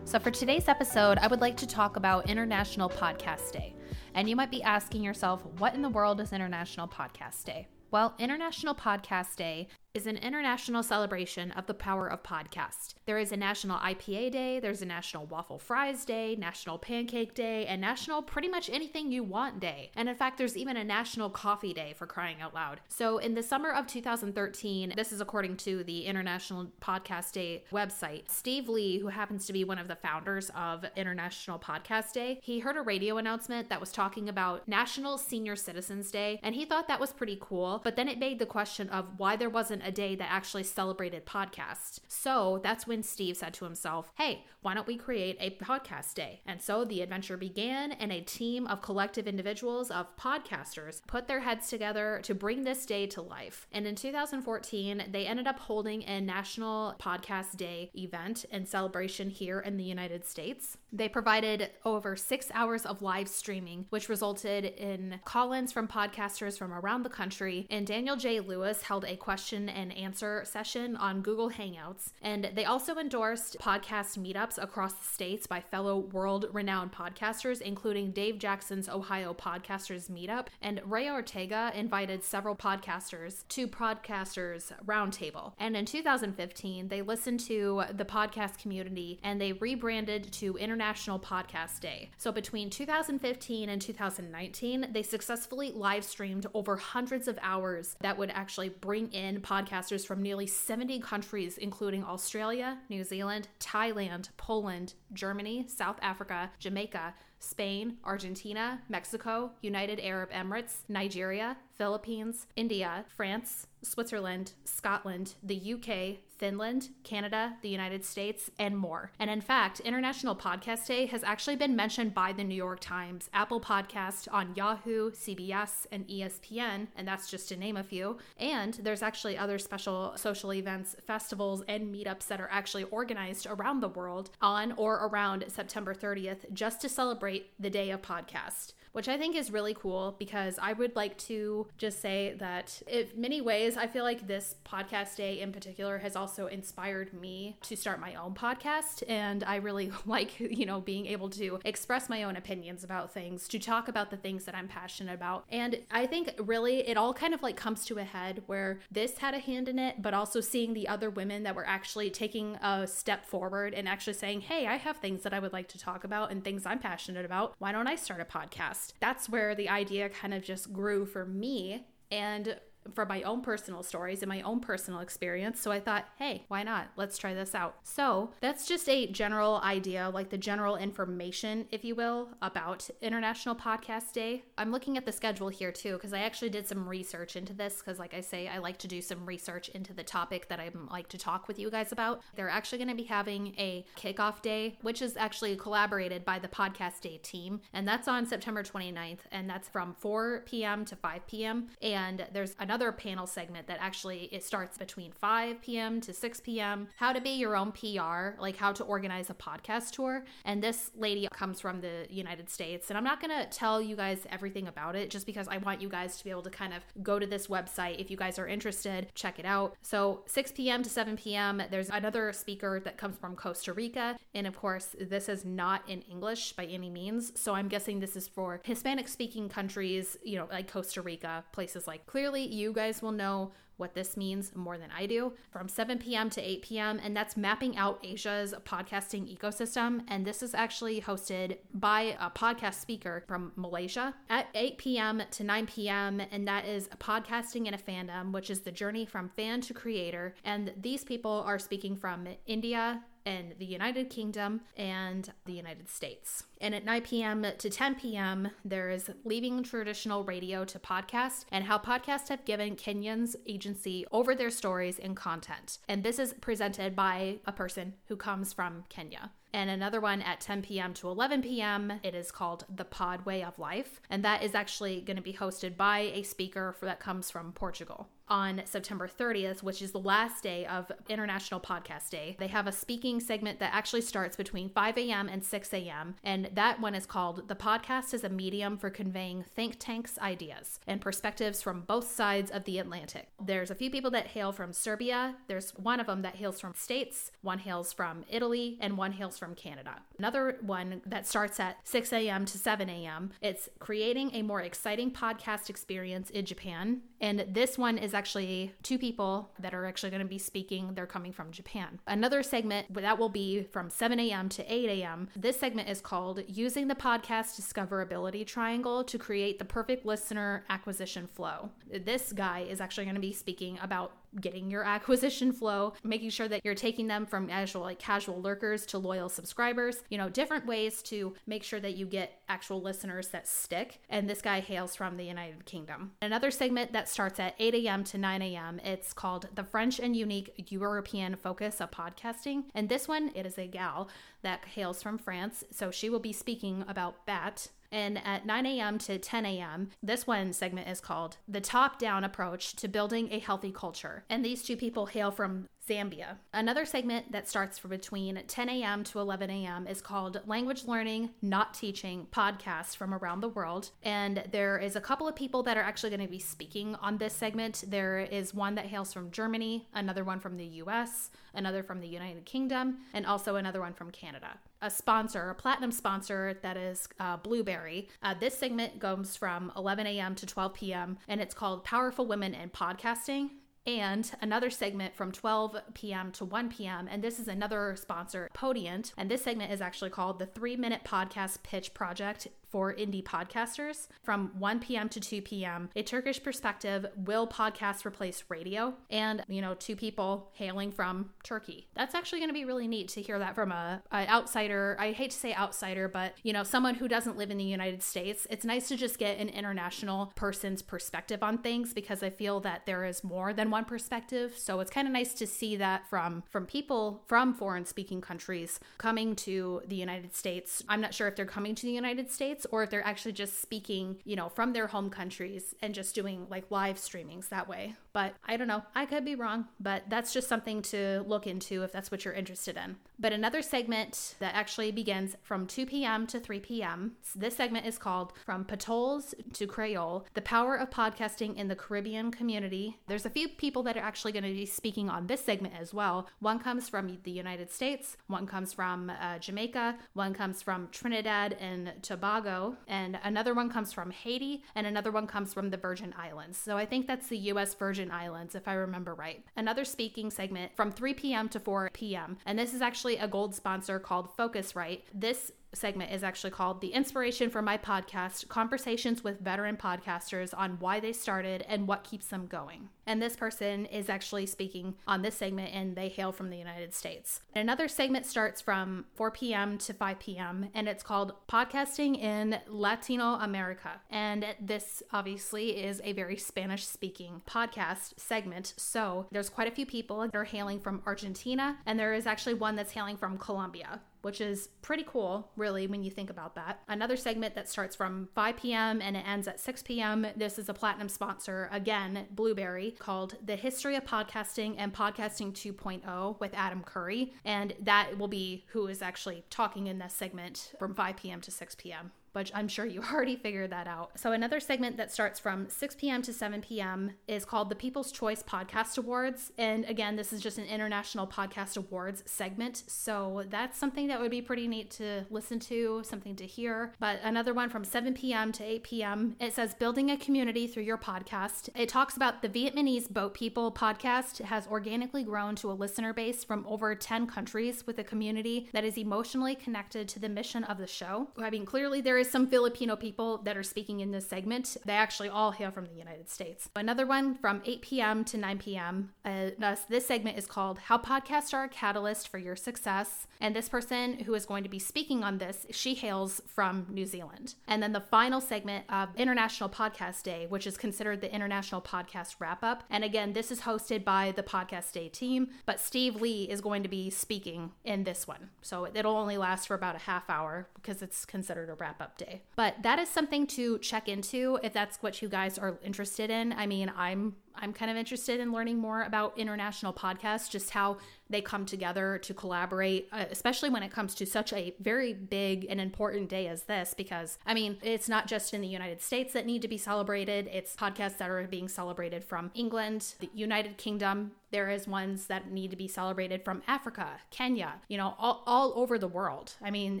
So, 0.08 0.18
for 0.18 0.30
today's 0.30 0.68
episode, 0.68 1.18
I 1.18 1.26
would 1.26 1.42
like 1.42 1.58
to 1.58 1.66
talk 1.66 1.96
about 1.96 2.30
International 2.30 2.88
Podcast 2.88 3.52
Day. 3.52 3.74
And 4.14 4.26
you 4.26 4.36
might 4.36 4.50
be 4.50 4.62
asking 4.62 5.02
yourself, 5.02 5.44
what 5.58 5.74
in 5.74 5.82
the 5.82 5.90
world 5.90 6.18
is 6.22 6.32
International 6.32 6.88
Podcast 6.88 7.44
Day? 7.44 7.68
Well, 7.90 8.14
International 8.18 8.74
Podcast 8.74 9.36
Day 9.36 9.68
is 9.94 10.06
an 10.06 10.16
international 10.18 10.82
celebration 10.82 11.50
of 11.52 11.66
the 11.66 11.74
power 11.74 12.06
of 12.06 12.22
podcast. 12.22 12.94
There 13.06 13.18
is 13.18 13.32
a 13.32 13.36
National 13.36 13.78
IPA 13.78 14.32
Day, 14.32 14.60
there's 14.60 14.82
a 14.82 14.86
National 14.86 15.24
Waffle 15.26 15.58
Fries 15.58 16.04
Day, 16.04 16.36
National 16.36 16.78
Pancake 16.78 17.34
Day, 17.34 17.66
and 17.66 17.80
National 17.80 18.22
Pretty 18.22 18.48
Much 18.48 18.68
Anything 18.68 19.10
You 19.10 19.24
Want 19.24 19.60
Day. 19.60 19.90
And 19.96 20.08
in 20.08 20.14
fact, 20.14 20.36
there's 20.36 20.56
even 20.56 20.76
a 20.76 20.84
National 20.84 21.30
Coffee 21.30 21.72
Day 21.72 21.94
for 21.96 22.06
crying 22.06 22.40
out 22.40 22.54
loud. 22.54 22.80
So, 22.88 23.18
in 23.18 23.34
the 23.34 23.42
summer 23.42 23.70
of 23.72 23.86
2013, 23.86 24.92
this 24.94 25.10
is 25.10 25.20
according 25.20 25.56
to 25.58 25.82
the 25.82 26.04
International 26.04 26.66
Podcast 26.82 27.32
Day 27.32 27.64
website, 27.72 28.30
Steve 28.30 28.68
Lee, 28.68 28.98
who 28.98 29.08
happens 29.08 29.46
to 29.46 29.52
be 29.52 29.64
one 29.64 29.78
of 29.78 29.88
the 29.88 29.96
founders 29.96 30.50
of 30.54 30.84
International 30.96 31.58
Podcast 31.58 32.12
Day, 32.12 32.40
he 32.42 32.58
heard 32.60 32.76
a 32.76 32.82
radio 32.82 33.16
announcement 33.16 33.70
that 33.70 33.80
was 33.80 33.90
talking 33.90 34.28
about 34.28 34.68
National 34.68 35.16
Senior 35.16 35.56
Citizens 35.56 36.10
Day, 36.10 36.38
and 36.42 36.54
he 36.54 36.66
thought 36.66 36.88
that 36.88 37.00
was 37.00 37.12
pretty 37.12 37.38
cool. 37.40 37.80
But 37.82 37.96
then 37.96 38.08
it 38.08 38.18
made 38.18 38.38
the 38.38 38.46
question 38.46 38.90
of 38.90 39.06
why 39.16 39.36
there 39.36 39.48
wasn't 39.48 39.77
a 39.82 39.92
day 39.92 40.14
that 40.16 40.30
actually 40.30 40.64
celebrated 40.64 41.26
podcasts. 41.26 42.00
So 42.08 42.60
that's 42.62 42.86
when 42.86 43.02
Steve 43.02 43.36
said 43.36 43.54
to 43.54 43.64
himself, 43.64 44.10
hey, 44.16 44.44
why 44.60 44.74
don't 44.74 44.86
we 44.86 44.96
create 44.96 45.36
a 45.40 45.50
podcast 45.62 46.14
day? 46.14 46.40
And 46.46 46.60
so 46.60 46.84
the 46.84 47.00
adventure 47.00 47.36
began, 47.36 47.92
and 47.92 48.12
a 48.12 48.20
team 48.20 48.66
of 48.66 48.82
collective 48.82 49.26
individuals, 49.26 49.90
of 49.90 50.16
podcasters, 50.16 51.00
put 51.06 51.28
their 51.28 51.40
heads 51.40 51.68
together 51.68 52.20
to 52.24 52.34
bring 52.34 52.64
this 52.64 52.84
day 52.84 53.06
to 53.08 53.22
life. 53.22 53.66
And 53.72 53.86
in 53.86 53.94
2014, 53.94 55.04
they 55.10 55.26
ended 55.26 55.46
up 55.46 55.58
holding 55.58 56.02
a 56.04 56.20
National 56.20 56.96
Podcast 57.00 57.56
Day 57.56 57.90
event 57.96 58.44
and 58.50 58.66
celebration 58.68 59.30
here 59.30 59.60
in 59.60 59.76
the 59.76 59.84
United 59.84 60.24
States. 60.24 60.76
They 60.92 61.08
provided 61.08 61.70
over 61.84 62.16
six 62.16 62.50
hours 62.54 62.86
of 62.86 63.02
live 63.02 63.28
streaming, 63.28 63.86
which 63.90 64.08
resulted 64.08 64.64
in 64.64 65.20
call 65.24 65.52
ins 65.52 65.72
from 65.72 65.86
podcasters 65.86 66.58
from 66.58 66.72
around 66.72 67.02
the 67.02 67.10
country. 67.10 67.66
And 67.70 67.86
Daniel 67.86 68.16
J. 68.16 68.40
Lewis 68.40 68.82
held 68.82 69.04
a 69.04 69.16
question 69.16 69.68
and 69.68 69.96
answer 69.96 70.42
session 70.46 70.96
on 70.96 71.20
Google 71.20 71.50
Hangouts. 71.50 72.12
And 72.22 72.50
they 72.54 72.64
also 72.64 72.96
endorsed 72.96 73.58
podcast 73.60 74.18
meetups 74.18 74.62
across 74.62 74.94
the 74.94 75.04
states 75.04 75.46
by 75.46 75.60
fellow 75.60 75.98
world 75.98 76.46
renowned 76.52 76.92
podcasters, 76.92 77.60
including 77.60 78.12
Dave 78.12 78.38
Jackson's 78.38 78.88
Ohio 78.88 79.34
Podcasters 79.34 80.10
Meetup. 80.10 80.46
And 80.62 80.80
Ray 80.86 81.10
Ortega 81.10 81.70
invited 81.74 82.24
several 82.24 82.56
podcasters 82.56 83.46
to 83.48 83.68
Podcasters 83.68 84.72
Roundtable. 84.86 85.52
And 85.58 85.76
in 85.76 85.84
2015, 85.84 86.88
they 86.88 87.02
listened 87.02 87.40
to 87.40 87.82
the 87.92 88.04
podcast 88.04 88.58
community 88.58 89.20
and 89.22 89.40
they 89.40 89.52
rebranded 89.52 90.32
to 90.32 90.56
International 90.78 91.18
Podcast 91.18 91.80
Day. 91.80 92.08
So 92.18 92.30
between 92.30 92.70
2015 92.70 93.68
and 93.68 93.82
2019, 93.82 94.86
they 94.92 95.02
successfully 95.02 95.72
live 95.72 96.04
streamed 96.04 96.46
over 96.54 96.76
hundreds 96.76 97.26
of 97.26 97.36
hours 97.42 97.96
that 98.00 98.16
would 98.16 98.30
actually 98.30 98.68
bring 98.68 99.08
in 99.08 99.40
podcasters 99.40 100.06
from 100.06 100.22
nearly 100.22 100.46
70 100.46 101.00
countries, 101.00 101.58
including 101.58 102.04
Australia, 102.04 102.78
New 102.88 103.02
Zealand, 103.02 103.48
Thailand, 103.58 104.28
Poland, 104.36 104.94
Germany, 105.12 105.66
South 105.66 105.98
Africa, 106.00 106.48
Jamaica, 106.60 107.12
Spain, 107.40 107.96
Argentina, 108.04 108.80
Mexico, 108.88 109.50
United 109.60 109.98
Arab 110.00 110.30
Emirates, 110.30 110.82
Nigeria, 110.88 111.56
Philippines, 111.76 112.46
India, 112.54 113.04
France, 113.16 113.66
Switzerland, 113.82 114.52
Scotland, 114.64 115.34
the 115.42 115.74
UK, 115.74 116.18
Finland, 116.38 116.90
Canada, 117.02 117.56
the 117.62 117.68
United 117.68 118.04
States, 118.04 118.50
and 118.58 118.76
more. 118.76 119.10
And 119.18 119.28
in 119.28 119.40
fact, 119.40 119.80
International 119.80 120.36
Podcast 120.36 120.86
Day 120.86 121.06
has 121.06 121.24
actually 121.24 121.56
been 121.56 121.74
mentioned 121.74 122.14
by 122.14 122.32
the 122.32 122.44
New 122.44 122.54
York 122.54 122.78
Times, 122.80 123.28
Apple 123.34 123.60
Podcast, 123.60 124.28
on 124.32 124.54
Yahoo, 124.54 125.10
CBS, 125.10 125.86
and 125.90 126.06
ESPN, 126.06 126.88
and 126.96 127.06
that's 127.06 127.28
just 127.30 127.48
to 127.48 127.56
name 127.56 127.76
a 127.76 127.82
few. 127.82 128.18
And 128.38 128.74
there's 128.74 129.02
actually 129.02 129.36
other 129.36 129.58
special 129.58 130.12
social 130.16 130.52
events, 130.52 130.94
festivals, 131.06 131.62
and 131.68 131.92
meetups 131.92 132.28
that 132.28 132.40
are 132.40 132.50
actually 132.50 132.84
organized 132.84 133.46
around 133.46 133.80
the 133.80 133.88
world 133.88 134.30
on 134.40 134.72
or 134.72 135.06
around 135.06 135.44
September 135.48 135.94
30th 135.94 136.52
just 136.52 136.80
to 136.82 136.88
celebrate 136.88 137.50
the 137.58 137.70
day 137.70 137.90
of 137.90 138.00
podcast 138.00 138.74
which 138.92 139.08
I 139.08 139.16
think 139.16 139.36
is 139.36 139.50
really 139.50 139.74
cool 139.74 140.16
because 140.18 140.58
I 140.60 140.72
would 140.72 140.96
like 140.96 141.16
to 141.18 141.66
just 141.78 142.00
say 142.00 142.34
that 142.38 142.82
in 142.86 143.08
many 143.16 143.40
ways, 143.40 143.76
I 143.76 143.86
feel 143.86 144.04
like 144.04 144.26
this 144.26 144.56
podcast 144.64 145.16
day 145.16 145.40
in 145.40 145.52
particular 145.52 145.98
has 145.98 146.16
also 146.16 146.46
inspired 146.46 147.12
me 147.12 147.56
to 147.62 147.76
start 147.76 148.00
my 148.00 148.14
own 148.14 148.34
podcast. 148.34 149.02
And 149.08 149.44
I 149.44 149.56
really 149.56 149.92
like, 150.06 150.38
you 150.40 150.66
know, 150.66 150.80
being 150.80 151.06
able 151.06 151.30
to 151.30 151.60
express 151.64 152.08
my 152.08 152.22
own 152.22 152.36
opinions 152.36 152.84
about 152.84 153.12
things, 153.12 153.48
to 153.48 153.58
talk 153.58 153.88
about 153.88 154.10
the 154.10 154.16
things 154.16 154.44
that 154.44 154.54
I'm 154.54 154.68
passionate 154.68 155.14
about. 155.14 155.44
And 155.50 155.78
I 155.90 156.06
think 156.06 156.34
really 156.38 156.88
it 156.88 156.96
all 156.96 157.12
kind 157.12 157.34
of 157.34 157.42
like 157.42 157.56
comes 157.56 157.84
to 157.86 157.98
a 157.98 158.04
head 158.04 158.42
where 158.46 158.80
this 158.90 159.18
had 159.18 159.34
a 159.34 159.38
hand 159.38 159.68
in 159.68 159.78
it, 159.78 160.02
but 160.02 160.14
also 160.14 160.40
seeing 160.40 160.74
the 160.74 160.88
other 160.88 161.10
women 161.10 161.42
that 161.42 161.54
were 161.54 161.66
actually 161.66 162.10
taking 162.10 162.56
a 162.56 162.86
step 162.86 163.26
forward 163.26 163.74
and 163.74 163.88
actually 163.88 164.14
saying, 164.14 164.42
hey, 164.42 164.66
I 164.66 164.76
have 164.76 164.98
things 164.98 165.22
that 165.22 165.34
I 165.34 165.38
would 165.38 165.52
like 165.52 165.68
to 165.68 165.78
talk 165.78 166.04
about 166.04 166.30
and 166.30 166.42
things 166.42 166.66
I'm 166.66 166.78
passionate 166.78 167.24
about. 167.24 167.54
Why 167.58 167.72
don't 167.72 167.86
I 167.86 167.96
start 167.96 168.20
a 168.20 168.24
podcast? 168.24 168.77
Podcast. 168.78 168.92
That's 169.00 169.28
where 169.28 169.54
the 169.54 169.68
idea 169.68 170.08
kind 170.08 170.34
of 170.34 170.42
just 170.42 170.72
grew 170.72 171.06
for 171.06 171.24
me. 171.24 171.86
And 172.10 172.58
for 172.94 173.06
my 173.06 173.22
own 173.22 173.40
personal 173.40 173.82
stories 173.82 174.22
and 174.22 174.28
my 174.28 174.40
own 174.42 174.60
personal 174.60 175.00
experience. 175.00 175.60
So 175.60 175.70
I 175.70 175.80
thought, 175.80 176.06
hey, 176.16 176.44
why 176.48 176.62
not? 176.62 176.88
Let's 176.96 177.18
try 177.18 177.34
this 177.34 177.54
out. 177.54 177.76
So 177.82 178.30
that's 178.40 178.66
just 178.66 178.88
a 178.88 179.06
general 179.06 179.60
idea, 179.64 180.10
like 180.10 180.30
the 180.30 180.38
general 180.38 180.76
information, 180.76 181.66
if 181.70 181.84
you 181.84 181.94
will, 181.94 182.28
about 182.42 182.88
International 183.00 183.54
Podcast 183.54 184.12
Day. 184.12 184.44
I'm 184.56 184.70
looking 184.70 184.96
at 184.96 185.04
the 185.04 185.12
schedule 185.12 185.48
here 185.48 185.72
too, 185.72 185.94
because 185.94 186.12
I 186.12 186.20
actually 186.20 186.50
did 186.50 186.66
some 186.66 186.88
research 186.88 187.36
into 187.36 187.52
this, 187.52 187.78
because 187.78 187.98
like 187.98 188.14
I 188.14 188.20
say, 188.20 188.48
I 188.48 188.58
like 188.58 188.78
to 188.78 188.88
do 188.88 189.00
some 189.00 189.26
research 189.26 189.68
into 189.70 189.92
the 189.92 190.04
topic 190.04 190.48
that 190.48 190.60
I 190.60 190.70
like 190.90 191.08
to 191.08 191.18
talk 191.18 191.48
with 191.48 191.58
you 191.58 191.70
guys 191.70 191.92
about. 191.92 192.22
They're 192.36 192.48
actually 192.48 192.78
going 192.78 192.88
to 192.88 192.94
be 192.94 193.04
having 193.04 193.54
a 193.58 193.84
kickoff 193.96 194.42
day, 194.42 194.78
which 194.82 195.02
is 195.02 195.16
actually 195.16 195.56
collaborated 195.56 196.24
by 196.24 196.38
the 196.38 196.48
Podcast 196.48 197.00
Day 197.00 197.18
team, 197.18 197.60
and 197.72 197.86
that's 197.86 198.06
on 198.06 198.26
September 198.26 198.62
29th, 198.62 199.20
and 199.32 199.48
that's 199.48 199.68
from 199.68 199.94
4 199.98 200.42
p.m. 200.46 200.84
to 200.84 200.96
5 200.96 201.26
p.m. 201.26 201.68
And 201.82 202.26
there's 202.32 202.54
another 202.58 202.77
another 202.78 202.92
panel 202.92 203.26
segment 203.26 203.66
that 203.66 203.78
actually 203.80 204.28
it 204.30 204.44
starts 204.44 204.78
between 204.78 205.10
5 205.10 205.60
p.m. 205.60 206.00
to 206.00 206.12
6 206.12 206.40
p.m. 206.42 206.86
How 206.94 207.12
to 207.12 207.20
be 207.20 207.30
your 207.30 207.56
own 207.56 207.72
PR, 207.72 208.40
like 208.40 208.56
how 208.56 208.72
to 208.72 208.84
organize 208.84 209.30
a 209.30 209.34
podcast 209.34 209.90
tour. 209.90 210.24
And 210.44 210.62
this 210.62 210.92
lady 210.96 211.26
comes 211.32 211.60
from 211.60 211.80
the 211.80 212.06
United 212.08 212.48
States. 212.48 212.88
And 212.88 212.96
I'm 212.96 213.02
not 213.02 213.20
to 213.20 213.46
tell 213.50 213.82
you 213.82 213.96
guys 213.96 214.28
everything 214.30 214.68
about 214.68 214.94
it 214.94 215.10
just 215.10 215.26
because 215.26 215.48
I 215.48 215.56
want 215.56 215.82
you 215.82 215.88
guys 215.88 216.18
to 216.18 216.24
be 216.24 216.30
able 216.30 216.42
to 216.42 216.50
kind 216.50 216.72
of 216.72 216.84
go 217.02 217.18
to 217.18 217.26
this 217.26 217.48
website 217.48 217.98
if 217.98 218.12
you 218.12 218.16
guys 218.16 218.38
are 218.38 218.46
interested, 218.46 219.08
check 219.16 219.40
it 219.40 219.44
out. 219.44 219.74
So 219.82 220.22
6 220.26 220.52
p.m. 220.52 220.84
to 220.84 220.88
7 220.88 221.16
p.m., 221.16 221.60
there's 221.72 221.90
another 221.90 222.32
speaker 222.32 222.80
that 222.84 222.96
comes 222.96 223.16
from 223.16 223.34
Costa 223.34 223.72
Rica. 223.72 224.16
And 224.34 224.46
of 224.46 224.56
course, 224.56 224.94
this 225.00 225.28
is 225.28 225.44
not 225.44 225.82
in 225.88 226.02
English 226.02 226.52
by 226.52 226.66
any 226.66 226.90
means. 226.90 227.32
So 227.40 227.54
I'm 227.54 227.66
guessing 227.66 227.98
this 227.98 228.14
is 228.14 228.28
for 228.28 228.60
Hispanic 228.62 229.08
speaking 229.08 229.48
countries, 229.48 230.16
you 230.22 230.38
know, 230.38 230.46
like 230.52 230.70
Costa 230.70 231.02
Rica, 231.02 231.42
places 231.50 231.88
like 231.88 232.06
clearly 232.06 232.42
you 232.58 232.72
guys 232.72 233.00
will 233.00 233.12
know 233.12 233.52
what 233.78 233.94
this 233.94 234.16
means 234.16 234.54
more 234.54 234.76
than 234.76 234.90
I 234.96 235.06
do 235.06 235.32
from 235.50 235.68
7 235.68 235.98
p.m. 235.98 236.28
to 236.30 236.40
8 236.40 236.62
p.m. 236.62 237.00
And 237.02 237.16
that's 237.16 237.36
mapping 237.36 237.76
out 237.76 238.00
Asia's 238.04 238.52
podcasting 238.64 239.32
ecosystem. 239.34 240.02
And 240.08 240.26
this 240.26 240.42
is 240.42 240.52
actually 240.52 241.00
hosted 241.00 241.58
by 241.72 242.16
a 242.20 242.28
podcast 242.28 242.74
speaker 242.74 243.22
from 243.26 243.52
Malaysia 243.56 244.14
at 244.28 244.48
8 244.54 244.78
p.m. 244.78 245.22
to 245.30 245.44
9 245.44 245.66
p.m. 245.66 246.20
And 246.32 246.46
that 246.46 246.66
is 246.66 246.88
podcasting 246.98 247.66
in 247.66 247.74
a 247.74 247.78
fandom, 247.78 248.32
which 248.32 248.50
is 248.50 248.60
the 248.60 248.72
journey 248.72 249.06
from 249.06 249.30
fan 249.30 249.60
to 249.62 249.74
creator. 249.74 250.34
And 250.44 250.72
these 250.80 251.04
people 251.04 251.44
are 251.46 251.58
speaking 251.58 251.96
from 251.96 252.26
India, 252.46 253.02
in 253.28 253.54
the 253.58 253.66
United 253.66 254.08
Kingdom 254.08 254.62
and 254.76 255.30
the 255.44 255.52
United 255.52 255.88
States. 255.88 256.44
And 256.60 256.74
at 256.74 256.84
9 256.84 257.02
p.m. 257.02 257.46
to 257.58 257.70
10 257.70 257.94
p.m., 257.96 258.50
there 258.64 258.88
is 258.88 259.10
leaving 259.24 259.62
traditional 259.62 260.24
radio 260.24 260.64
to 260.64 260.78
podcast 260.78 261.44
and 261.52 261.64
how 261.64 261.78
podcasts 261.78 262.28
have 262.28 262.46
given 262.46 262.74
Kenyans 262.74 263.36
agency 263.46 264.06
over 264.10 264.34
their 264.34 264.50
stories 264.50 264.98
and 264.98 265.14
content. 265.14 265.78
And 265.88 266.02
this 266.02 266.18
is 266.18 266.34
presented 266.40 266.96
by 266.96 267.38
a 267.46 267.52
person 267.52 267.94
who 268.06 268.16
comes 268.16 268.52
from 268.52 268.84
Kenya 268.88 269.30
and 269.52 269.70
another 269.70 270.00
one 270.00 270.22
at 270.22 270.40
10 270.40 270.62
p.m. 270.62 270.94
to 270.94 271.08
11 271.08 271.42
p.m. 271.42 271.92
It 272.02 272.14
is 272.14 272.30
called 272.30 272.64
The 272.74 272.84
Pod 272.84 273.24
Way 273.24 273.42
of 273.42 273.58
Life, 273.58 274.00
and 274.10 274.24
that 274.24 274.42
is 274.42 274.54
actually 274.54 275.00
going 275.00 275.16
to 275.16 275.22
be 275.22 275.32
hosted 275.32 275.76
by 275.76 276.10
a 276.14 276.22
speaker 276.22 276.74
for, 276.78 276.86
that 276.86 277.00
comes 277.00 277.30
from 277.30 277.52
Portugal. 277.52 278.08
On 278.30 278.60
September 278.66 279.08
30th, 279.08 279.62
which 279.62 279.80
is 279.80 279.92
the 279.92 279.98
last 279.98 280.42
day 280.42 280.66
of 280.66 280.92
International 281.08 281.60
Podcast 281.60 282.10
Day, 282.10 282.36
they 282.38 282.48
have 282.48 282.66
a 282.66 282.72
speaking 282.72 283.20
segment 283.20 283.58
that 283.60 283.74
actually 283.74 284.02
starts 284.02 284.36
between 284.36 284.68
5 284.68 284.98
a.m. 284.98 285.28
and 285.28 285.42
6 285.42 285.72
a.m. 285.72 286.14
And 286.22 286.50
that 286.54 286.80
one 286.80 286.94
is 286.94 287.06
called 287.06 287.48
The 287.48 287.54
Podcast 287.54 288.12
is 288.12 288.24
a 288.24 288.28
Medium 288.28 288.76
for 288.76 288.90
Conveying 288.90 289.44
Think 289.44 289.76
Tanks 289.78 290.18
Ideas 290.18 290.78
and 290.86 291.00
Perspectives 291.00 291.62
from 291.62 291.82
Both 291.82 292.10
Sides 292.10 292.50
of 292.50 292.64
the 292.64 292.78
Atlantic. 292.78 293.28
There's 293.42 293.70
a 293.70 293.74
few 293.74 293.90
people 293.90 294.10
that 294.10 294.28
hail 294.28 294.52
from 294.52 294.72
Serbia, 294.72 295.36
there's 295.46 295.70
one 295.70 296.00
of 296.00 296.06
them 296.06 296.22
that 296.22 296.36
hails 296.36 296.60
from 296.60 296.74
States, 296.74 297.32
one 297.40 297.60
hails 297.60 297.92
from 297.92 298.24
Italy, 298.28 298.76
and 298.80 298.98
one 298.98 299.12
hails 299.12 299.38
from 299.38 299.54
Canada. 299.54 300.02
Another 300.18 300.58
one 300.60 301.00
that 301.06 301.26
starts 301.26 301.58
at 301.60 301.78
6 301.84 302.12
a.m. 302.12 302.44
to 302.44 302.58
7 302.58 302.90
a.m. 302.90 303.30
It's 303.40 303.68
creating 303.78 304.32
a 304.34 304.42
more 304.42 304.60
exciting 304.60 305.10
podcast 305.10 305.70
experience 305.70 306.30
in 306.30 306.44
Japan. 306.44 307.02
And 307.20 307.46
this 307.50 307.76
one 307.76 307.98
is 307.98 308.14
actually 308.14 308.72
two 308.82 308.98
people 308.98 309.50
that 309.58 309.74
are 309.74 309.86
actually 309.86 310.10
going 310.10 310.22
to 310.22 310.28
be 310.28 310.38
speaking. 310.38 310.94
They're 310.94 311.06
coming 311.06 311.32
from 311.32 311.50
Japan. 311.50 312.00
Another 312.06 312.42
segment 312.42 312.92
that 312.94 313.18
will 313.18 313.28
be 313.28 313.62
from 313.64 313.90
7 313.90 314.18
a.m. 314.20 314.48
to 314.50 314.72
8 314.72 315.02
a.m. 315.02 315.28
This 315.36 315.58
segment 315.58 315.88
is 315.88 316.00
called 316.00 316.42
Using 316.46 316.88
the 316.88 316.94
Podcast 316.94 317.60
Discoverability 317.60 318.46
Triangle 318.46 319.04
to 319.04 319.18
Create 319.18 319.58
the 319.58 319.64
Perfect 319.64 320.06
Listener 320.06 320.64
Acquisition 320.68 321.26
Flow. 321.26 321.70
This 322.04 322.32
guy 322.32 322.60
is 322.60 322.80
actually 322.80 323.04
going 323.04 323.14
to 323.16 323.20
be 323.20 323.32
speaking 323.32 323.78
about 323.82 324.12
getting 324.40 324.70
your 324.70 324.84
acquisition 324.84 325.52
flow, 325.52 325.94
making 326.02 326.30
sure 326.30 326.48
that 326.48 326.64
you're 326.64 326.74
taking 326.74 327.06
them 327.06 327.26
from 327.26 327.50
actual 327.50 327.82
like 327.82 327.98
casual 327.98 328.40
lurkers 328.40 328.86
to 328.86 328.98
loyal 328.98 329.28
subscribers, 329.28 330.02
you 330.08 330.18
know, 330.18 330.28
different 330.28 330.66
ways 330.66 331.02
to 331.02 331.34
make 331.46 331.62
sure 331.62 331.80
that 331.80 331.96
you 331.96 332.06
get 332.06 332.40
actual 332.48 332.80
listeners 332.80 333.28
that 333.28 333.46
stick. 333.46 334.00
And 334.08 334.28
this 334.28 334.42
guy 334.42 334.60
hails 334.60 334.94
from 334.94 335.16
the 335.16 335.24
United 335.24 335.64
Kingdom. 335.64 336.12
Another 336.22 336.50
segment 336.50 336.92
that 336.92 337.08
starts 337.08 337.40
at 337.40 337.54
8 337.58 337.74
a.m. 337.74 338.04
to 338.04 338.18
9 338.18 338.42
a.m. 338.42 338.80
It's 338.84 339.12
called 339.12 339.48
the 339.54 339.64
French 339.64 339.98
and 339.98 340.16
Unique 340.16 340.66
European 340.70 341.36
Focus 341.36 341.80
of 341.80 341.90
Podcasting. 341.90 342.64
And 342.74 342.88
this 342.88 343.08
one, 343.08 343.30
it 343.34 343.46
is 343.46 343.58
a 343.58 343.66
gal 343.66 344.08
that 344.42 344.64
hails 344.64 345.02
from 345.02 345.18
France. 345.18 345.64
So 345.70 345.90
she 345.90 346.08
will 346.08 346.20
be 346.20 346.32
speaking 346.32 346.84
about 346.88 347.26
BAT, 347.26 347.68
and 347.90 348.24
at 348.24 348.46
9 348.46 348.66
a.m. 348.66 348.98
to 348.98 349.18
10 349.18 349.46
a.m., 349.46 349.90
this 350.02 350.26
one 350.26 350.52
segment 350.52 350.88
is 350.88 351.00
called 351.00 351.38
The 351.46 351.60
Top 351.60 351.98
Down 351.98 352.24
Approach 352.24 352.74
to 352.76 352.88
Building 352.88 353.28
a 353.32 353.38
Healthy 353.38 353.72
Culture. 353.72 354.24
And 354.28 354.44
these 354.44 354.62
two 354.62 354.76
people 354.76 355.06
hail 355.06 355.30
from 355.30 355.68
Zambia. 355.88 356.36
Another 356.52 356.84
segment 356.84 357.32
that 357.32 357.48
starts 357.48 357.78
from 357.78 357.90
between 357.90 358.42
10 358.46 358.68
a.m. 358.68 359.04
to 359.04 359.18
11 359.18 359.50
a.m. 359.50 359.86
is 359.86 360.00
called 360.00 360.40
Language 360.46 360.84
Learning, 360.84 361.30
Not 361.40 361.74
Teaching 361.74 362.26
Podcasts 362.30 362.96
from 362.96 363.14
Around 363.14 363.40
the 363.40 363.48
World. 363.48 363.90
And 364.02 364.44
there 364.50 364.78
is 364.78 364.96
a 364.96 365.00
couple 365.00 365.26
of 365.26 365.34
people 365.34 365.62
that 365.64 365.76
are 365.76 365.82
actually 365.82 366.10
going 366.10 366.20
to 366.20 366.28
be 366.28 366.38
speaking 366.38 366.94
on 366.96 367.18
this 367.18 367.32
segment. 367.32 367.84
There 367.86 368.20
is 368.20 368.52
one 368.52 368.74
that 368.74 368.86
hails 368.86 369.12
from 369.12 369.30
Germany, 369.30 369.88
another 369.94 370.24
one 370.24 370.40
from 370.40 370.56
the 370.56 370.66
US, 370.66 371.30
another 371.54 371.82
from 371.82 372.00
the 372.00 372.08
United 372.08 372.44
Kingdom, 372.44 372.98
and 373.14 373.24
also 373.24 373.56
another 373.56 373.80
one 373.80 373.94
from 373.94 374.10
Canada 374.10 374.58
a 374.80 374.90
sponsor, 374.90 375.50
a 375.50 375.54
platinum 375.54 375.90
sponsor 375.90 376.56
that 376.62 376.76
is 376.76 377.08
uh, 377.18 377.36
Blubrry. 377.36 378.08
Uh, 378.22 378.34
this 378.38 378.56
segment 378.56 379.00
goes 379.00 379.36
from 379.36 379.72
11 379.76 380.06
a.m. 380.06 380.34
to 380.36 380.46
12 380.46 380.74
p.m. 380.74 381.18
and 381.26 381.40
it's 381.40 381.54
called 381.54 381.84
Powerful 381.84 382.26
Women 382.26 382.54
in 382.54 382.70
Podcasting 382.70 383.50
and 383.88 384.30
another 384.42 384.68
segment 384.68 385.16
from 385.16 385.32
12 385.32 385.76
p.m. 385.94 386.30
to 386.32 386.44
1 386.44 386.68
p.m. 386.68 387.08
And 387.10 387.24
this 387.24 387.40
is 387.40 387.48
another 387.48 387.96
sponsor, 387.96 388.50
Podiant. 388.54 389.12
And 389.16 389.30
this 389.30 389.42
segment 389.42 389.72
is 389.72 389.80
actually 389.80 390.10
called 390.10 390.38
the 390.38 390.44
Three 390.44 390.76
Minute 390.76 391.04
Podcast 391.04 391.62
Pitch 391.62 391.94
Project 391.94 392.48
for 392.70 392.94
indie 392.94 393.22
podcasters 393.22 394.08
from 394.22 394.52
1 394.58 394.80
p.m. 394.80 395.08
to 395.08 395.20
2 395.20 395.42
p.m. 395.42 395.88
A 395.96 396.02
Turkish 396.02 396.42
perspective 396.42 397.06
will 397.16 397.46
podcast 397.46 398.04
replace 398.04 398.44
radio? 398.48 398.94
And, 399.10 399.42
you 399.48 399.60
know, 399.60 399.74
two 399.74 399.96
people 399.96 400.50
hailing 400.52 400.92
from 400.92 401.30
Turkey. 401.42 401.88
That's 401.94 402.14
actually 402.14 402.40
going 402.40 402.50
to 402.50 402.54
be 402.54 402.64
really 402.64 402.88
neat 402.88 403.08
to 403.08 403.22
hear 403.22 403.38
that 403.38 403.54
from 403.54 403.72
a, 403.72 404.02
a, 404.12 404.26
outsider. 404.28 404.96
I 404.98 405.12
hate 405.12 405.30
to 405.30 405.36
say 405.36 405.54
outsider, 405.54 406.08
but, 406.08 406.34
you 406.42 406.52
know, 406.52 406.62
someone 406.62 406.94
who 406.94 407.08
doesn't 407.08 407.36
live 407.36 407.50
in 407.50 407.58
the 407.58 407.64
United 407.64 408.02
States. 408.02 408.46
It's 408.50 408.64
nice 408.64 408.88
to 408.88 408.96
just 408.96 409.18
get 409.18 409.38
an 409.38 409.48
international 409.48 410.32
person's 410.36 410.82
perspective 410.82 411.42
on 411.42 411.58
things 411.58 411.94
because 411.94 412.22
I 412.22 412.30
feel 412.30 412.60
that 412.60 412.86
there 412.86 413.04
is 413.04 413.24
more 413.24 413.52
than 413.52 413.70
one 413.70 413.84
perspective. 413.84 414.54
So 414.56 414.80
it's 414.80 414.90
kind 414.90 415.06
of 415.06 415.12
nice 415.12 415.34
to 415.34 415.46
see 415.46 415.76
that 415.76 416.08
from 416.08 416.42
from 416.50 416.66
people 416.66 417.22
from 417.26 417.54
foreign 417.54 417.84
speaking 417.84 418.20
countries 418.20 418.80
coming 418.98 419.34
to 419.36 419.82
the 419.86 419.96
United 419.96 420.34
States. 420.34 420.82
I'm 420.88 421.00
not 421.00 421.14
sure 421.14 421.28
if 421.28 421.36
they're 421.36 421.46
coming 421.46 421.74
to 421.74 421.86
the 421.86 421.92
United 421.92 422.30
States 422.30 422.57
States 422.58 422.66
or 422.72 422.82
if 422.82 422.90
they're 422.90 423.06
actually 423.06 423.32
just 423.32 423.60
speaking, 423.60 424.16
you 424.24 424.36
know, 424.36 424.48
from 424.48 424.72
their 424.72 424.88
home 424.88 425.10
countries 425.10 425.74
and 425.82 425.94
just 425.94 426.14
doing 426.14 426.46
like 426.50 426.70
live 426.70 426.96
streamings 426.96 427.48
that 427.48 427.68
way. 427.68 427.94
But 428.18 428.34
I 428.44 428.56
don't 428.56 428.66
know. 428.66 428.82
I 428.96 429.06
could 429.06 429.24
be 429.24 429.36
wrong, 429.36 429.66
but 429.78 430.02
that's 430.08 430.32
just 430.32 430.48
something 430.48 430.82
to 430.82 431.22
look 431.28 431.46
into 431.46 431.84
if 431.84 431.92
that's 431.92 432.10
what 432.10 432.24
you're 432.24 432.34
interested 432.34 432.76
in. 432.76 432.96
But 433.16 433.32
another 433.32 433.62
segment 433.62 434.34
that 434.40 434.56
actually 434.56 434.90
begins 434.90 435.36
from 435.42 435.68
2 435.68 435.86
p.m. 435.86 436.26
to 436.26 436.40
3 436.40 436.58
p.m. 436.58 437.12
This 437.36 437.56
segment 437.56 437.86
is 437.86 437.96
called 437.96 438.32
From 438.44 438.64
Patols 438.64 439.34
to 439.52 439.66
Creole 439.68 440.26
The 440.34 440.42
Power 440.42 440.74
of 440.74 440.90
Podcasting 440.90 441.54
in 441.54 441.68
the 441.68 441.76
Caribbean 441.76 442.32
Community. 442.32 442.98
There's 443.06 443.24
a 443.24 443.30
few 443.30 443.48
people 443.48 443.84
that 443.84 443.96
are 443.96 444.02
actually 444.02 444.32
going 444.32 444.42
to 444.42 444.52
be 444.52 444.66
speaking 444.66 445.08
on 445.08 445.28
this 445.28 445.44
segment 445.44 445.74
as 445.80 445.94
well. 445.94 446.28
One 446.40 446.58
comes 446.58 446.88
from 446.88 447.18
the 447.22 447.30
United 447.30 447.70
States, 447.70 448.16
one 448.26 448.48
comes 448.48 448.72
from 448.72 449.10
uh, 449.10 449.38
Jamaica, 449.38 449.96
one 450.14 450.34
comes 450.34 450.60
from 450.60 450.88
Trinidad 450.90 451.56
and 451.60 451.92
Tobago 452.02 452.76
and 452.88 453.16
another 453.22 453.54
one 453.54 453.70
comes 453.70 453.92
from 453.92 454.10
Haiti, 454.10 454.64
and 454.74 454.88
another 454.88 455.12
one 455.12 455.28
comes 455.28 455.54
from 455.54 455.70
the 455.70 455.76
Virgin 455.76 456.12
Islands. 456.18 456.58
So 456.58 456.76
I 456.76 456.84
think 456.84 457.06
that's 457.06 457.28
the 457.28 457.38
US 457.38 457.74
Virgin 457.74 458.07
Islands, 458.10 458.54
if 458.54 458.68
I 458.68 458.74
remember 458.74 459.14
right. 459.14 459.44
Another 459.56 459.84
speaking 459.84 460.30
segment 460.30 460.74
from 460.74 460.90
3 460.92 461.14
p.m. 461.14 461.48
to 461.50 461.60
4 461.60 461.90
p.m. 461.92 462.38
And 462.46 462.58
this 462.58 462.74
is 462.74 462.82
actually 462.82 463.16
a 463.16 463.28
gold 463.28 463.54
sponsor 463.54 463.98
called 463.98 464.36
Focusrite. 464.36 465.02
This 465.14 465.52
segment 465.74 466.12
is 466.12 466.22
actually 466.22 466.50
called 466.50 466.80
The 466.80 466.92
Inspiration 466.92 467.50
for 467.50 467.62
My 467.62 467.76
Podcast 467.76 468.48
Conversations 468.48 469.22
with 469.22 469.40
Veteran 469.40 469.76
Podcasters 469.76 470.54
on 470.56 470.78
Why 470.80 471.00
They 471.00 471.12
Started 471.12 471.64
and 471.68 471.86
What 471.86 472.04
Keeps 472.04 472.26
Them 472.28 472.46
Going. 472.46 472.88
And 473.06 473.22
this 473.22 473.36
person 473.36 473.86
is 473.86 474.08
actually 474.08 474.46
speaking 474.46 474.94
on 475.06 475.22
this 475.22 475.34
segment 475.34 475.74
and 475.74 475.96
they 475.96 476.08
hail 476.08 476.30
from 476.30 476.50
the 476.50 476.58
United 476.58 476.92
States. 476.94 477.40
Another 477.54 477.88
segment 477.88 478.26
starts 478.26 478.60
from 478.60 479.06
4 479.14 479.30
p.m. 479.30 479.78
to 479.78 479.94
5 479.94 480.18
p.m. 480.18 480.68
and 480.74 480.88
it's 480.88 481.02
called 481.02 481.32
Podcasting 481.48 482.18
in 482.18 482.58
Latino 482.68 483.34
America. 483.34 484.00
And 484.10 484.44
this 484.60 485.02
obviously 485.12 485.82
is 485.82 486.02
a 486.04 486.12
very 486.12 486.36
Spanish 486.36 486.86
speaking 486.86 487.42
podcast 487.48 488.18
segment. 488.18 488.74
So 488.76 489.26
there's 489.32 489.48
quite 489.48 489.68
a 489.68 489.74
few 489.74 489.86
people 489.86 490.20
that 490.20 490.36
are 490.36 490.44
hailing 490.44 490.80
from 490.80 491.02
Argentina 491.06 491.78
and 491.86 491.98
there 491.98 492.12
is 492.12 492.26
actually 492.26 492.54
one 492.54 492.76
that's 492.76 492.92
hailing 492.92 493.16
from 493.16 493.38
Colombia. 493.38 494.00
Which 494.22 494.40
is 494.40 494.68
pretty 494.82 495.04
cool, 495.06 495.50
really, 495.56 495.86
when 495.86 496.02
you 496.02 496.10
think 496.10 496.30
about 496.30 496.54
that. 496.56 496.80
Another 496.88 497.16
segment 497.16 497.54
that 497.54 497.68
starts 497.68 497.94
from 497.94 498.28
5 498.34 498.56
p.m. 498.56 499.00
and 499.00 499.16
it 499.16 499.26
ends 499.26 499.46
at 499.48 499.60
6 499.60 499.82
p.m. 499.82 500.26
This 500.36 500.58
is 500.58 500.68
a 500.68 500.74
platinum 500.74 501.08
sponsor, 501.08 501.68
again, 501.72 502.26
Blubrry, 502.30 502.96
called 502.98 503.36
The 503.44 503.56
History 503.56 503.96
of 503.96 504.04
Podcasting 504.04 504.74
and 504.78 504.92
Podcasting 504.92 505.52
2.0 505.52 506.40
with 506.40 506.52
Adam 506.54 506.82
Curry. 506.82 507.32
And 507.44 507.74
that 507.80 508.18
will 508.18 508.28
be 508.28 508.64
who 508.68 508.86
is 508.88 509.02
actually 509.02 509.44
talking 509.50 509.86
in 509.86 509.98
this 509.98 510.14
segment 510.14 510.72
from 510.78 510.94
5 510.94 511.16
p.m. 511.16 511.40
to 511.40 511.50
6 511.50 511.74
p.m 511.76 512.12
but 512.32 512.50
I'm 512.54 512.68
sure 512.68 512.84
you 512.84 513.02
already 513.12 513.36
figured 513.36 513.70
that 513.70 513.86
out. 513.86 514.18
So, 514.18 514.32
another 514.32 514.60
segment 514.60 514.96
that 514.96 515.12
starts 515.12 515.38
from 515.40 515.68
6 515.68 515.96
p.m. 515.96 516.22
to 516.22 516.32
7 516.32 516.60
p.m. 516.60 517.12
is 517.26 517.44
called 517.44 517.68
the 517.70 517.74
People's 517.74 518.12
Choice 518.12 518.42
Podcast 518.42 518.98
Awards. 518.98 519.52
And 519.58 519.84
again, 519.84 520.16
this 520.16 520.32
is 520.32 520.40
just 520.40 520.58
an 520.58 520.64
International 520.64 521.26
Podcast 521.26 521.76
Awards 521.76 522.22
segment. 522.26 522.82
So, 522.86 523.44
that's 523.48 523.78
something 523.78 524.08
that 524.08 524.20
would 524.20 524.30
be 524.30 524.42
pretty 524.42 524.68
neat 524.68 524.90
to 524.92 525.26
listen 525.30 525.58
to, 525.60 526.02
something 526.04 526.36
to 526.36 526.46
hear. 526.46 526.94
But 526.98 527.20
another 527.22 527.54
one 527.54 527.70
from 527.70 527.84
7 527.84 528.14
p.m. 528.14 528.52
to 528.52 528.64
8 528.64 528.82
p.m., 528.82 529.36
it 529.40 529.52
says 529.52 529.74
Building 529.74 530.10
a 530.10 530.16
Community 530.16 530.66
Through 530.66 530.84
Your 530.84 530.98
Podcast. 530.98 531.68
It 531.74 531.88
talks 531.88 532.16
about 532.16 532.42
the 532.42 532.48
Vietnamese 532.48 533.08
Boat 533.08 533.34
People 533.34 533.72
podcast 533.72 534.40
has 534.42 534.66
organically 534.66 535.22
grown 535.24 535.54
to 535.56 535.70
a 535.70 535.72
listener 535.72 536.12
base 536.12 536.44
from 536.44 536.64
over 536.68 536.94
10 536.94 537.26
countries 537.26 537.86
with 537.86 537.98
a 537.98 538.04
community 538.04 538.68
that 538.72 538.84
is 538.84 538.98
emotionally 538.98 539.54
connected 539.54 540.08
to 540.08 540.18
the 540.18 540.28
mission 540.28 540.64
of 540.64 540.78
the 540.78 540.86
show. 540.86 541.28
I 541.38 541.50
mean, 541.50 541.64
clearly 541.64 542.00
there 542.00 542.17
is 542.18 542.30
some 542.30 542.46
Filipino 542.46 542.96
people 542.96 543.38
that 543.38 543.56
are 543.56 543.62
speaking 543.62 544.00
in 544.00 544.10
this 544.10 544.28
segment. 544.28 544.76
They 544.84 544.92
actually 544.92 545.28
all 545.28 545.52
hail 545.52 545.70
from 545.70 545.86
the 545.86 545.94
United 545.94 546.28
States. 546.28 546.68
Another 546.76 547.06
one 547.06 547.34
from 547.34 547.62
8 547.64 547.82
p.m. 547.82 548.24
to 548.26 548.36
9 548.36 548.58
p.m. 548.58 549.12
Uh, 549.24 549.50
this 549.88 550.06
segment 550.06 550.38
is 550.38 550.46
called 550.46 550.78
How 550.78 550.98
Podcasts 550.98 551.54
Are 551.54 551.64
a 551.64 551.68
Catalyst 551.68 552.28
for 552.28 552.38
Your 552.38 552.56
Success. 552.56 553.26
And 553.40 553.54
this 553.54 553.68
person 553.68 554.20
who 554.20 554.34
is 554.34 554.46
going 554.46 554.62
to 554.64 554.68
be 554.68 554.78
speaking 554.78 555.22
on 555.22 555.38
this, 555.38 555.66
she 555.70 555.94
hails 555.94 556.40
from 556.46 556.86
New 556.90 557.06
Zealand. 557.06 557.54
And 557.66 557.82
then 557.82 557.92
the 557.92 558.00
final 558.00 558.40
segment 558.40 558.84
of 558.88 559.08
International 559.16 559.68
Podcast 559.68 560.22
Day, 560.22 560.46
which 560.48 560.66
is 560.66 560.76
considered 560.76 561.20
the 561.20 561.34
International 561.34 561.80
Podcast 561.80 562.36
Wrap 562.40 562.62
Up. 562.64 562.84
And 562.90 563.04
again, 563.04 563.32
this 563.32 563.50
is 563.50 563.62
hosted 563.62 564.04
by 564.04 564.32
the 564.34 564.42
Podcast 564.42 564.92
Day 564.92 565.08
team, 565.08 565.48
but 565.66 565.80
Steve 565.80 566.20
Lee 566.20 566.44
is 566.44 566.60
going 566.60 566.82
to 566.82 566.88
be 566.88 567.10
speaking 567.10 567.72
in 567.84 568.04
this 568.04 568.26
one. 568.26 568.50
So 568.62 568.88
it'll 568.92 569.16
only 569.16 569.38
last 569.38 569.68
for 569.68 569.74
about 569.74 569.96
a 569.96 570.00
half 570.00 570.28
hour 570.28 570.68
because 570.74 571.02
it's 571.02 571.24
considered 571.24 571.68
a 571.68 571.74
wrap 571.74 572.00
up 572.00 572.07
day. 572.16 572.42
But 572.56 572.82
that 572.82 572.98
is 572.98 573.08
something 573.08 573.46
to 573.48 573.78
check 573.78 574.08
into 574.08 574.58
if 574.62 574.72
that's 574.72 574.98
what 575.02 575.20
you 575.20 575.28
guys 575.28 575.58
are 575.58 575.78
interested 575.84 576.30
in. 576.30 576.52
I 576.52 576.66
mean, 576.66 576.90
I'm 576.96 577.36
I'm 577.60 577.72
kind 577.72 577.90
of 577.90 577.96
interested 577.96 578.40
in 578.40 578.52
learning 578.52 578.78
more 578.78 579.02
about 579.02 579.36
international 579.38 579.92
podcasts, 579.92 580.50
just 580.50 580.70
how 580.70 580.98
they 581.30 581.42
come 581.42 581.66
together 581.66 582.18
to 582.22 582.32
collaborate, 582.32 583.08
uh, 583.12 583.26
especially 583.30 583.68
when 583.68 583.82
it 583.82 583.90
comes 583.90 584.14
to 584.14 584.24
such 584.24 584.52
a 584.52 584.74
very 584.80 585.12
big 585.12 585.66
and 585.68 585.80
important 585.80 586.28
day 586.28 586.46
as 586.48 586.62
this. 586.62 586.94
Because, 586.96 587.38
I 587.46 587.54
mean, 587.54 587.76
it's 587.82 588.08
not 588.08 588.26
just 588.26 588.54
in 588.54 588.60
the 588.60 588.68
United 588.68 589.02
States 589.02 589.34
that 589.34 589.44
need 589.44 589.62
to 589.62 589.68
be 589.68 589.78
celebrated, 589.78 590.48
it's 590.52 590.74
podcasts 590.74 591.18
that 591.18 591.28
are 591.28 591.46
being 591.46 591.68
celebrated 591.68 592.24
from 592.24 592.50
England, 592.54 593.14
the 593.20 593.30
United 593.34 593.76
Kingdom. 593.76 594.32
There 594.50 594.70
is 594.70 594.88
ones 594.88 595.26
that 595.26 595.50
need 595.50 595.70
to 595.72 595.76
be 595.76 595.88
celebrated 595.88 596.42
from 596.42 596.62
Africa, 596.66 597.20
Kenya, 597.30 597.74
you 597.88 597.98
know, 597.98 598.14
all, 598.18 598.42
all 598.46 598.72
over 598.76 598.98
the 598.98 599.06
world. 599.06 599.52
I 599.62 599.70
mean, 599.70 600.00